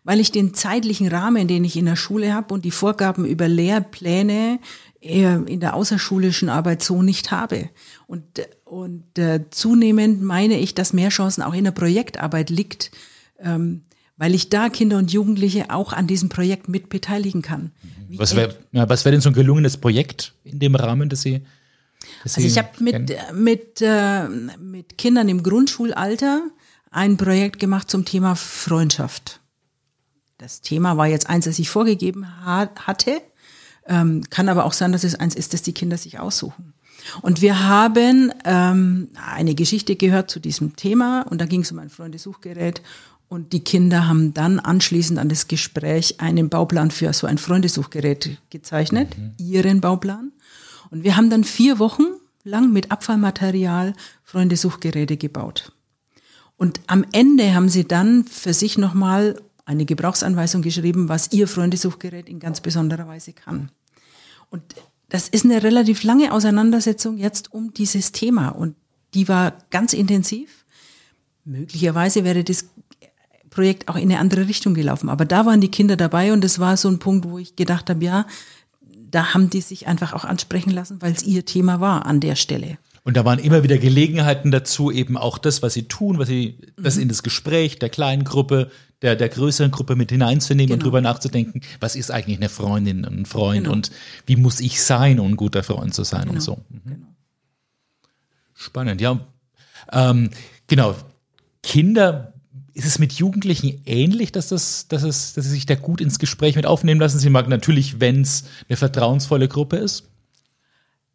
weil 0.03 0.19
ich 0.19 0.31
den 0.31 0.53
zeitlichen 0.53 1.07
Rahmen, 1.07 1.47
den 1.47 1.63
ich 1.63 1.77
in 1.77 1.85
der 1.85 1.95
Schule 1.95 2.33
habe 2.33 2.53
und 2.53 2.65
die 2.65 2.71
Vorgaben 2.71 3.25
über 3.25 3.47
Lehrpläne 3.47 4.59
in 4.99 5.59
der 5.59 5.75
außerschulischen 5.75 6.49
Arbeit 6.49 6.81
so 6.83 7.01
nicht 7.01 7.31
habe. 7.31 7.69
Und, 8.07 8.23
und 8.63 9.17
äh, 9.17 9.41
zunehmend 9.49 10.21
meine 10.21 10.59
ich, 10.59 10.75
dass 10.75 10.93
mehr 10.93 11.09
Chancen 11.09 11.41
auch 11.41 11.53
in 11.53 11.65
der 11.65 11.71
Projektarbeit 11.71 12.49
liegt, 12.49 12.91
ähm, 13.39 13.81
weil 14.15 14.33
ich 14.33 14.49
da 14.49 14.69
Kinder 14.69 14.97
und 14.97 15.11
Jugendliche 15.11 15.71
auch 15.71 15.91
an 15.91 16.07
diesem 16.07 16.29
Projekt 16.29 16.69
mit 16.69 16.87
beteiligen 16.87 17.41
kann. 17.41 17.71
Wie 18.07 18.17
was 18.17 18.35
wäre 18.35 18.55
wär 18.71 19.11
denn 19.11 19.19
so 19.19 19.29
ein 19.29 19.35
gelungenes 19.35 19.77
Projekt 19.77 20.35
in 20.43 20.59
dem 20.59 20.75
Rahmen, 20.75 21.09
das 21.09 21.21
Sie 21.21 21.41
also 22.23 22.41
ich 22.41 22.57
habe 22.57 22.69
mit, 22.79 23.15
mit, 23.33 23.81
äh, 23.81 24.27
mit 24.59 24.97
Kindern 24.97 25.29
im 25.29 25.43
Grundschulalter 25.43 26.43
ein 26.91 27.17
Projekt 27.17 27.59
gemacht 27.59 27.89
zum 27.89 28.05
Thema 28.05 28.35
Freundschaft. 28.35 29.41
Das 30.37 30.61
Thema 30.61 30.97
war 30.97 31.07
jetzt 31.07 31.29
eins, 31.29 31.45
das 31.45 31.59
ich 31.59 31.69
vorgegeben 31.69 32.27
ha 32.45 32.69
hatte, 32.75 33.21
ähm, 33.87 34.23
kann 34.29 34.49
aber 34.49 34.65
auch 34.65 34.73
sein, 34.73 34.91
dass 34.91 35.03
es 35.03 35.15
eins 35.15 35.35
ist, 35.35 35.53
das 35.53 35.61
die 35.61 35.73
Kinder 35.73 35.97
sich 35.97 36.19
aussuchen. 36.19 36.73
Und 37.21 37.41
wir 37.41 37.67
haben 37.67 38.31
ähm, 38.45 39.09
eine 39.15 39.55
Geschichte 39.55 39.95
gehört 39.95 40.31
zu 40.31 40.39
diesem 40.39 40.75
Thema 40.75 41.23
und 41.29 41.41
da 41.41 41.45
ging 41.45 41.61
es 41.61 41.71
um 41.71 41.79
ein 41.79 41.89
Freundesuchgerät 41.89 42.81
und 43.27 43.51
die 43.51 43.63
Kinder 43.63 44.07
haben 44.07 44.33
dann 44.33 44.59
anschließend 44.59 45.19
an 45.19 45.27
das 45.27 45.47
Gespräch 45.47 46.19
einen 46.21 46.49
Bauplan 46.49 46.91
für 46.91 47.11
so 47.13 47.27
ein 47.27 47.37
Freundesuchgerät 47.37 48.37
gezeichnet, 48.49 49.17
mhm. 49.17 49.33
ihren 49.37 49.81
Bauplan. 49.81 50.31
Und 50.93 51.03
wir 51.03 51.17
haben 51.17 51.31
dann 51.31 51.43
vier 51.43 51.79
Wochen 51.79 52.03
lang 52.43 52.71
mit 52.71 52.91
Abfallmaterial 52.91 53.95
Freundesuchgeräte 54.21 55.17
gebaut. 55.17 55.71
Und 56.55 56.81
am 56.85 57.03
Ende 57.11 57.55
haben 57.55 57.67
sie 57.67 57.87
dann 57.87 58.25
für 58.25 58.53
sich 58.53 58.77
nochmal 58.77 59.41
eine 59.65 59.85
Gebrauchsanweisung 59.85 60.61
geschrieben, 60.61 61.09
was 61.09 61.31
ihr 61.31 61.47
Freundesuchgerät 61.47 62.29
in 62.29 62.39
ganz 62.39 62.61
besonderer 62.61 63.07
Weise 63.07 63.33
kann. 63.33 63.71
Und 64.51 64.61
das 65.09 65.29
ist 65.29 65.45
eine 65.45 65.63
relativ 65.63 66.03
lange 66.03 66.31
Auseinandersetzung 66.31 67.17
jetzt 67.17 67.51
um 67.51 67.73
dieses 67.73 68.11
Thema 68.11 68.49
und 68.49 68.75
die 69.15 69.27
war 69.27 69.57
ganz 69.71 69.93
intensiv. 69.93 70.63
Möglicherweise 71.43 72.23
wäre 72.23 72.43
das 72.43 72.65
Projekt 73.49 73.87
auch 73.87 73.95
in 73.95 74.11
eine 74.11 74.19
andere 74.19 74.47
Richtung 74.47 74.75
gelaufen, 74.75 75.09
aber 75.09 75.25
da 75.25 75.47
waren 75.47 75.59
die 75.59 75.71
Kinder 75.71 75.95
dabei 75.95 76.33
und 76.33 76.43
das 76.43 76.59
war 76.59 76.77
so 76.77 76.87
ein 76.87 76.99
Punkt, 76.99 77.27
wo 77.27 77.39
ich 77.39 77.55
gedacht 77.55 77.89
habe, 77.89 78.05
ja, 78.05 78.27
da 79.13 79.33
haben 79.33 79.49
die 79.49 79.61
sich 79.61 79.87
einfach 79.87 80.13
auch 80.13 80.25
ansprechen 80.25 80.71
lassen, 80.71 81.01
weil 81.01 81.11
es 81.11 81.23
ihr 81.23 81.45
Thema 81.45 81.79
war 81.79 82.05
an 82.05 82.19
der 82.19 82.35
Stelle. 82.35 82.77
Und 83.03 83.17
da 83.17 83.25
waren 83.25 83.37
immer 83.37 83.63
wieder 83.63 83.77
Gelegenheiten 83.77 84.49
dazu, 84.49 84.89
eben 84.89 85.17
auch 85.17 85.37
das, 85.37 85.61
was 85.61 85.73
sie 85.73 85.83
tun, 85.83 86.17
was 86.17 86.29
sie, 86.29 86.57
das 86.77 86.95
mhm. 86.95 87.03
in 87.03 87.07
das 87.09 87.21
Gespräch 87.21 87.77
der 87.77 87.89
kleinen 87.89 88.23
Gruppe, 88.23 88.71
der, 89.01 89.15
der 89.15 89.29
größeren 89.29 89.71
Gruppe 89.71 89.95
mit 89.95 90.09
hineinzunehmen 90.09 90.67
genau. 90.67 90.75
und 90.75 90.83
drüber 90.83 91.01
nachzudenken, 91.01 91.61
was 91.79 91.95
ist 91.95 92.09
eigentlich 92.09 92.37
eine 92.37 92.49
Freundin, 92.49 93.05
ein 93.05 93.25
Freund 93.25 93.65
genau. 93.65 93.73
und 93.73 93.91
wie 94.25 94.37
muss 94.37 94.61
ich 94.61 94.81
sein, 94.81 95.19
um 95.19 95.33
ein 95.33 95.35
guter 95.35 95.63
Freund 95.63 95.93
zu 95.93 96.03
sein 96.03 96.21
genau. 96.21 96.33
und 96.33 96.41
so. 96.41 96.57
Mhm. 96.69 96.81
Genau. 96.85 97.07
Spannend, 98.55 99.01
ja. 99.01 99.19
Ähm, 99.91 100.31
genau. 100.67 100.95
Kinder 101.61 102.32
ist 102.73 102.85
es 102.85 102.99
mit 102.99 103.13
Jugendlichen 103.13 103.81
ähnlich, 103.85 104.31
dass, 104.31 104.47
das, 104.49 104.87
dass, 104.87 105.03
es, 105.03 105.33
dass 105.33 105.45
sie 105.45 105.51
sich 105.51 105.65
da 105.65 105.75
gut 105.75 106.01
ins 106.01 106.19
Gespräch 106.19 106.55
mit 106.55 106.65
aufnehmen 106.65 106.99
lassen? 106.99 107.19
Sie 107.19 107.29
mag 107.29 107.47
natürlich, 107.47 107.99
wenn 107.99 108.21
es 108.21 108.45
eine 108.67 108.77
vertrauensvolle 108.77 109.47
Gruppe 109.47 109.77
ist. 109.77 110.09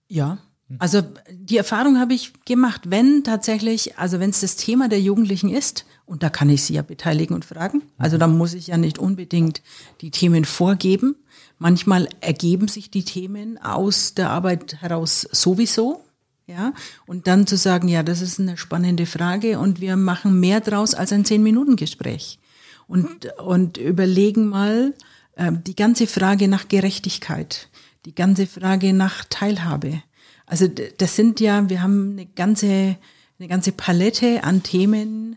Ja, 0.08 0.38
Also 0.78 1.02
die 1.30 1.56
Erfahrung 1.56 1.98
habe 1.98 2.14
ich 2.14 2.32
gemacht, 2.44 2.90
wenn 2.90 3.24
tatsächlich, 3.24 3.98
also 3.98 4.20
wenn 4.20 4.30
es 4.30 4.40
das 4.40 4.56
Thema 4.56 4.88
der 4.88 5.00
Jugendlichen 5.00 5.48
ist, 5.48 5.86
und 6.04 6.22
da 6.22 6.30
kann 6.30 6.50
ich 6.50 6.62
sie 6.62 6.74
ja 6.74 6.82
beteiligen 6.82 7.34
und 7.34 7.44
fragen, 7.44 7.82
also 7.96 8.18
da 8.18 8.26
muss 8.26 8.54
ich 8.54 8.68
ja 8.68 8.76
nicht 8.76 8.98
unbedingt 8.98 9.62
die 10.00 10.10
Themen 10.10 10.44
vorgeben. 10.44 11.16
Manchmal 11.58 12.08
ergeben 12.20 12.68
sich 12.68 12.90
die 12.90 13.04
Themen 13.04 13.58
aus 13.58 14.14
der 14.14 14.30
Arbeit 14.30 14.80
heraus 14.80 15.26
sowieso, 15.32 16.02
ja, 16.48 16.72
und 17.06 17.26
dann 17.26 17.46
zu 17.46 17.58
sagen, 17.58 17.88
ja, 17.88 18.02
das 18.02 18.22
ist 18.22 18.40
eine 18.40 18.56
spannende 18.56 19.04
Frage 19.04 19.58
und 19.58 19.82
wir 19.82 19.96
machen 19.96 20.40
mehr 20.40 20.60
draus 20.60 20.94
als 20.94 21.12
ein 21.12 21.26
Zehn-Minuten-Gespräch 21.26 22.38
und, 22.86 23.26
und 23.38 23.76
überlegen 23.76 24.48
mal 24.48 24.94
äh, 25.36 25.52
die 25.52 25.76
ganze 25.76 26.06
Frage 26.06 26.48
nach 26.48 26.68
Gerechtigkeit, 26.68 27.68
die 28.06 28.14
ganze 28.14 28.46
Frage 28.46 28.94
nach 28.94 29.26
Teilhabe. 29.28 30.02
Also 30.46 30.66
das 30.68 31.16
sind 31.16 31.38
ja, 31.40 31.68
wir 31.68 31.82
haben 31.82 32.12
eine 32.12 32.24
ganze, 32.24 32.96
eine 33.38 33.48
ganze 33.48 33.72
Palette 33.72 34.42
an 34.42 34.62
Themen. 34.62 35.36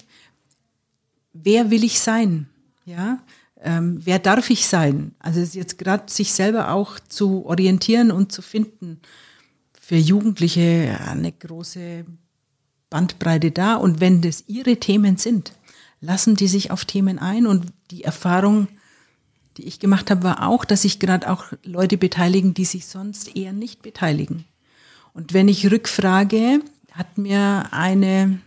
Wer 1.34 1.70
will 1.72 1.84
ich 1.84 2.00
sein? 2.00 2.48
Ja, 2.86 3.20
ähm, 3.62 4.00
wer 4.06 4.18
darf 4.18 4.50
ich 4.50 4.66
sein? 4.66 5.14
Also 5.20 5.42
es 5.42 5.50
ist 5.50 5.56
jetzt 5.56 5.78
gerade 5.78 6.10
sich 6.10 6.32
selber 6.32 6.72
auch 6.72 7.02
zu 7.02 7.46
orientieren 7.46 8.12
und 8.12 8.32
zu 8.32 8.42
finden 8.42 9.02
für 9.92 9.98
Jugendliche 9.98 11.02
eine 11.06 11.34
große 11.34 12.06
Bandbreite 12.90 13.52
da. 13.52 13.76
Und 13.76 14.00
wenn 14.00 14.22
das 14.22 14.46
ihre 14.48 14.78
Themen 14.78 15.18
sind, 15.18 15.52
lassen 16.00 16.38
die 16.38 16.48
sich 16.48 16.72
auf 16.72 16.86
Themen 16.86 17.20
ein. 17.20 17.46
Und 17.46 17.74
die 17.90 18.06
Erfahrung, 18.06 18.70
die 19.58 19.64
ich 19.64 19.82
gemacht 19.82 20.10
habe, 20.10 20.24
war 20.24 20.48
auch, 20.48 20.64
dass 20.64 20.84
sich 20.84 21.00
gerade 21.00 21.30
auch 21.30 21.44
Leute 21.66 21.98
beteiligen, 21.98 22.54
die 22.54 22.64
sich 22.64 22.86
sonst 22.86 23.36
eher 23.36 23.52
nicht 23.52 23.82
beteiligen. 23.82 24.46
Und 25.14 25.34
wenn 25.34 25.50
ich 25.50 25.70
rückfrage, 25.70 26.62
hat 26.94 27.18
mir 27.18 27.68
eine 27.72 28.40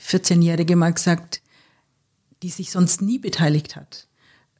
14-Jährige 0.00 0.76
mal 0.76 0.94
gesagt, 0.94 1.42
die 2.42 2.48
sich 2.48 2.70
sonst 2.70 3.02
nie 3.02 3.18
beteiligt 3.18 3.76
hat, 3.76 4.08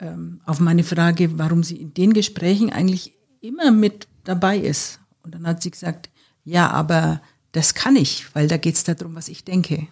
ähm, 0.01 0.43
auf 0.45 0.61
meine 0.61 0.85
Frage, 0.85 1.39
warum 1.39 1.63
sie 1.63 1.77
in 1.77 1.95
den 1.95 2.13
Gesprächen 2.13 2.71
eigentlich 2.71 3.15
immer 3.41 3.71
mit 3.71 4.07
dabei 4.25 4.59
ist. 4.59 4.99
Und 5.23 5.35
dann 5.35 5.47
hat 5.47 5.63
sie 5.63 5.71
gesagt, 5.71 6.11
ja, 6.45 6.71
aber 6.71 7.23
das 7.53 7.75
kann 7.75 7.97
ich, 7.97 8.35
weil 8.35 8.49
da 8.49 8.57
geht 8.57 8.75
es 8.75 8.85
darum, 8.85 9.15
was 9.15 9.29
ich 9.29 9.45
denke. 9.45 9.87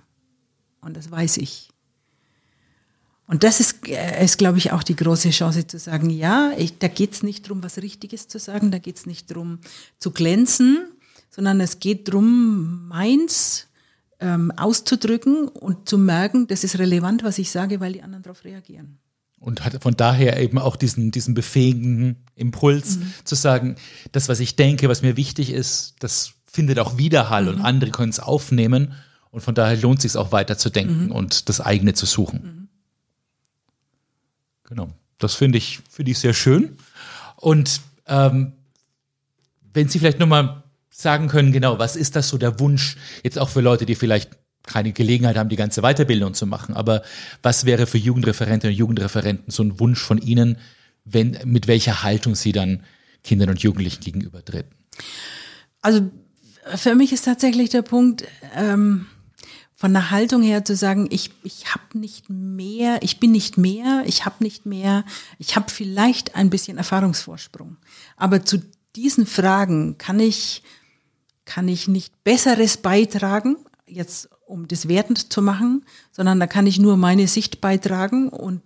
Und 0.81 0.97
das 0.97 1.11
weiß 1.11 1.37
ich. 1.39 1.69
Und 3.27 3.45
das 3.45 3.61
ist, 3.61 3.87
äh, 3.87 4.25
ist 4.25 4.39
glaube 4.39 4.59
ich, 4.59 4.73
auch 4.73 4.83
die 4.83 4.97
große 4.97 5.31
Chance 5.31 5.67
zu 5.67 5.79
sagen, 5.79 6.11
ja, 6.11 6.53
ich, 6.57 6.79
da 6.79 6.89
geht 6.89 7.13
es 7.13 7.23
nicht 7.23 7.47
darum, 7.47 7.63
was 7.63 7.79
Richtiges 7.79 8.27
zu 8.27 8.39
sagen, 8.39 8.71
da 8.71 8.79
geht 8.79 8.97
es 8.97 9.07
nicht 9.07 9.31
darum 9.31 9.61
zu 9.99 10.11
glänzen, 10.11 10.89
sondern 11.31 11.61
es 11.61 11.79
geht 11.79 12.09
darum, 12.09 12.89
meins 12.89 13.69
ähm, 14.19 14.51
auszudrücken 14.57 15.47
und 15.47 15.89
zu 15.89 15.97
merken, 15.97 16.49
das 16.49 16.65
ist 16.65 16.79
relevant, 16.79 17.23
was 17.23 17.39
ich 17.39 17.51
sage, 17.51 17.79
weil 17.79 17.93
die 17.93 18.03
anderen 18.03 18.25
darauf 18.25 18.45
reagieren 18.45 18.99
und 19.41 19.65
hat 19.65 19.83
von 19.83 19.97
daher 19.97 20.39
eben 20.39 20.59
auch 20.59 20.77
diesen, 20.77 21.11
diesen 21.11 21.35
befähigenden 21.35 22.25
Impuls 22.37 22.99
mhm. 22.99 23.13
zu 23.25 23.35
sagen, 23.35 23.77
das, 24.13 24.29
was 24.29 24.39
ich 24.39 24.55
denke, 24.55 24.89
was 24.89 25.03
mir 25.03 25.17
wichtig 25.17 25.51
ist, 25.51 25.97
das 26.01 26.35
findet 26.47 26.79
auch 26.79 26.99
Widerhall 26.99 27.45
mhm. 27.45 27.49
und 27.49 27.61
andere 27.63 27.91
können 27.91 28.11
es 28.11 28.21
aufnehmen. 28.21 28.95
Und 29.31 29.41
von 29.41 29.55
daher 29.55 29.77
lohnt 29.77 30.05
es 30.05 30.13
sich 30.13 30.21
auch 30.21 30.33
weiter 30.33 30.59
zu 30.59 30.71
denken 30.71 31.07
mhm. 31.07 31.13
und 31.13 31.49
das 31.49 31.61
eigene 31.61 31.95
zu 31.95 32.05
suchen. 32.05 32.43
Mhm. 32.43 32.69
Genau. 34.69 34.93
Das 35.19 35.35
finde 35.35 35.59
ich, 35.59 35.81
finde 35.89 36.11
ich 36.13 36.19
sehr 36.19 36.35
schön. 36.35 36.77
Und 37.37 37.81
ähm, 38.07 38.53
wenn 39.73 39.89
Sie 39.89 39.99
vielleicht 39.99 40.19
nochmal 40.19 40.65
sagen 40.91 41.29
können, 41.29 41.53
genau, 41.53 41.79
was 41.79 41.97
ist 41.97 42.17
das 42.17 42.29
so 42.29 42.39
der 42.39 42.61
Wunsch, 42.61 42.97
jetzt 43.23 43.39
auch 43.39 43.49
für 43.49 43.61
Leute, 43.61 43.87
die 43.87 43.95
vielleicht 43.95 44.37
keine 44.65 44.93
Gelegenheit 44.93 45.37
haben, 45.37 45.49
die 45.49 45.57
ganze 45.57 45.83
Weiterbildung 45.83 46.35
zu 46.35 46.47
machen. 46.47 46.75
Aber 46.75 47.03
was 47.43 47.65
wäre 47.65 47.87
für 47.87 47.99
Jugendreferentinnen 47.99 48.75
und 48.75 48.79
Jugendreferenten 48.79 49.51
so 49.51 49.63
ein 49.63 49.81
Wunsch 49.81 50.01
von 50.01 50.19
Ihnen, 50.19 50.59
wenn, 51.05 51.39
mit 51.45 51.67
welcher 51.67 52.03
Haltung 52.03 52.35
Sie 52.35 52.53
dann 52.53 52.83
Kindern 53.25 53.51
und 53.51 53.61
Jugendlichen 53.61 54.03
gegenübertreten? 54.03 54.73
Also 55.81 56.11
für 56.77 56.95
mich 56.95 57.13
ist 57.13 57.25
tatsächlich 57.25 57.71
der 57.71 57.83
Punkt, 57.83 58.25
ähm, 58.55 59.07
von 59.81 59.95
der 59.95 60.11
Haltung 60.11 60.43
her 60.43 60.63
zu 60.63 60.77
sagen, 60.77 61.09
ich, 61.11 61.31
ich 61.43 61.73
habe 61.73 61.99
nicht 61.99 62.29
mehr, 62.29 62.99
ich 63.03 63.19
bin 63.19 63.33
nicht 63.33 63.57
mehr, 63.57 64.03
ich 64.05 64.27
habe 64.27 64.45
nicht 64.45 64.67
mehr, 64.67 65.05
ich 65.39 65.57
habe 65.57 65.71
vielleicht 65.71 66.35
ein 66.35 66.51
bisschen 66.51 66.77
Erfahrungsvorsprung. 66.77 67.79
Aber 68.19 68.45
zu 68.45 68.59
diesen 68.95 69.25
Fragen 69.25 69.97
kann 69.97 70.21
ich, 70.21 70.63
kann 71.47 71.67
ich 71.67 71.89
nicht 71.89 72.23
Besseres 72.25 72.77
beitragen, 72.77 73.57
jetzt 73.87 74.29
um 74.51 74.69
das 74.69 74.89
wertend 74.89 75.33
zu 75.33 75.41
machen, 75.41 75.85
sondern 76.13 76.41
da 76.41 76.47
kann 76.47 76.67
ich 76.67 76.79
nur 76.79 76.97
meine 76.97 77.29
Sicht 77.29 77.61
beitragen 77.61 78.29
und 78.29 78.63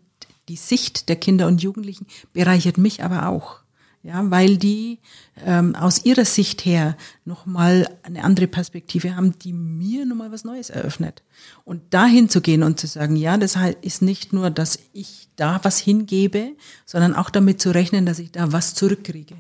die 0.48 0.56
Sicht 0.56 1.08
der 1.08 1.16
Kinder 1.16 1.46
und 1.46 1.62
Jugendlichen 1.62 2.06
bereichert 2.32 2.78
mich 2.78 3.02
aber 3.02 3.28
auch. 3.28 3.60
Ja, 4.02 4.30
weil 4.30 4.58
die 4.58 4.98
ähm, 5.46 5.74
aus 5.74 6.04
ihrer 6.04 6.26
Sicht 6.26 6.66
her 6.66 6.94
nochmal 7.24 7.88
eine 8.02 8.22
andere 8.22 8.46
Perspektive 8.46 9.16
haben, 9.16 9.38
die 9.38 9.54
mir 9.54 10.04
nochmal 10.04 10.30
was 10.30 10.44
Neues 10.44 10.68
eröffnet. 10.68 11.22
Und 11.64 11.94
dahin 11.94 12.28
zu 12.28 12.42
gehen 12.42 12.62
und 12.62 12.78
zu 12.78 12.86
sagen, 12.86 13.16
ja, 13.16 13.38
das 13.38 13.56
ist 13.80 14.02
nicht 14.02 14.34
nur, 14.34 14.50
dass 14.50 14.78
ich 14.92 15.28
da 15.36 15.58
was 15.62 15.78
hingebe, 15.78 16.50
sondern 16.84 17.14
auch 17.14 17.30
damit 17.30 17.62
zu 17.62 17.70
rechnen, 17.70 18.04
dass 18.04 18.18
ich 18.18 18.30
da 18.30 18.52
was 18.52 18.74
zurückkriege. 18.74 19.36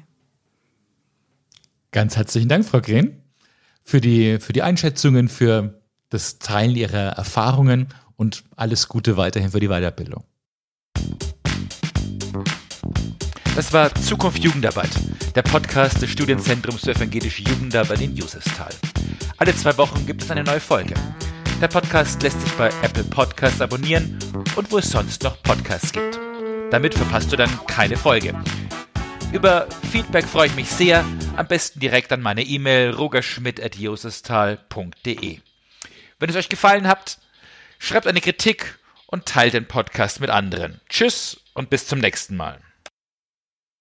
Ganz 1.92 2.16
herzlichen 2.16 2.48
Dank, 2.48 2.64
Frau 2.64 2.80
Green, 2.80 3.20
für 3.82 4.00
die, 4.00 4.38
für 4.40 4.54
die 4.54 4.62
Einschätzungen, 4.62 5.28
für 5.28 5.83
das 6.14 6.38
Teilen 6.38 6.76
ihrer 6.76 7.16
Erfahrungen 7.16 7.88
und 8.16 8.44
alles 8.54 8.86
Gute 8.88 9.16
weiterhin 9.16 9.50
für 9.50 9.58
die 9.58 9.66
Weiterbildung. 9.68 10.22
Das 13.56 13.72
war 13.72 13.92
Zukunft 13.96 14.38
Jugendarbeit, 14.42 14.90
der 15.34 15.42
Podcast 15.42 16.00
des 16.00 16.10
Studienzentrums 16.10 16.82
für 16.82 16.92
evangelische 16.92 17.42
Jugendarbeit 17.42 18.00
in 18.00 18.16
Josefsthal. 18.16 18.72
Alle 19.38 19.56
zwei 19.56 19.76
Wochen 19.76 20.06
gibt 20.06 20.22
es 20.22 20.30
eine 20.30 20.44
neue 20.44 20.60
Folge. 20.60 20.94
Der 21.60 21.66
Podcast 21.68 22.22
lässt 22.22 22.40
sich 22.40 22.52
bei 22.52 22.68
Apple 22.82 23.04
Podcasts 23.04 23.60
abonnieren 23.60 24.18
und 24.54 24.70
wo 24.70 24.78
es 24.78 24.90
sonst 24.90 25.24
noch 25.24 25.42
Podcasts 25.42 25.92
gibt. 25.92 26.20
Damit 26.70 26.94
verpasst 26.94 27.32
du 27.32 27.36
dann 27.36 27.50
keine 27.66 27.96
Folge. 27.96 28.34
Über 29.32 29.66
Feedback 29.90 30.26
freue 30.26 30.46
ich 30.46 30.54
mich 30.54 30.68
sehr, 30.68 31.04
am 31.36 31.48
besten 31.48 31.80
direkt 31.80 32.12
an 32.12 32.22
meine 32.22 32.42
E-Mail 32.42 32.90
rogerschmidt.josefsthal.de. 32.90 35.40
Wenn 36.18 36.30
es 36.30 36.36
euch 36.36 36.48
gefallen 36.48 36.86
hat, 36.86 37.18
schreibt 37.78 38.06
eine 38.06 38.20
Kritik 38.20 38.78
und 39.06 39.26
teilt 39.26 39.54
den 39.54 39.66
Podcast 39.66 40.20
mit 40.20 40.30
anderen. 40.30 40.80
Tschüss 40.88 41.40
und 41.54 41.70
bis 41.70 41.86
zum 41.86 41.98
nächsten 41.98 42.36
Mal. 42.36 42.60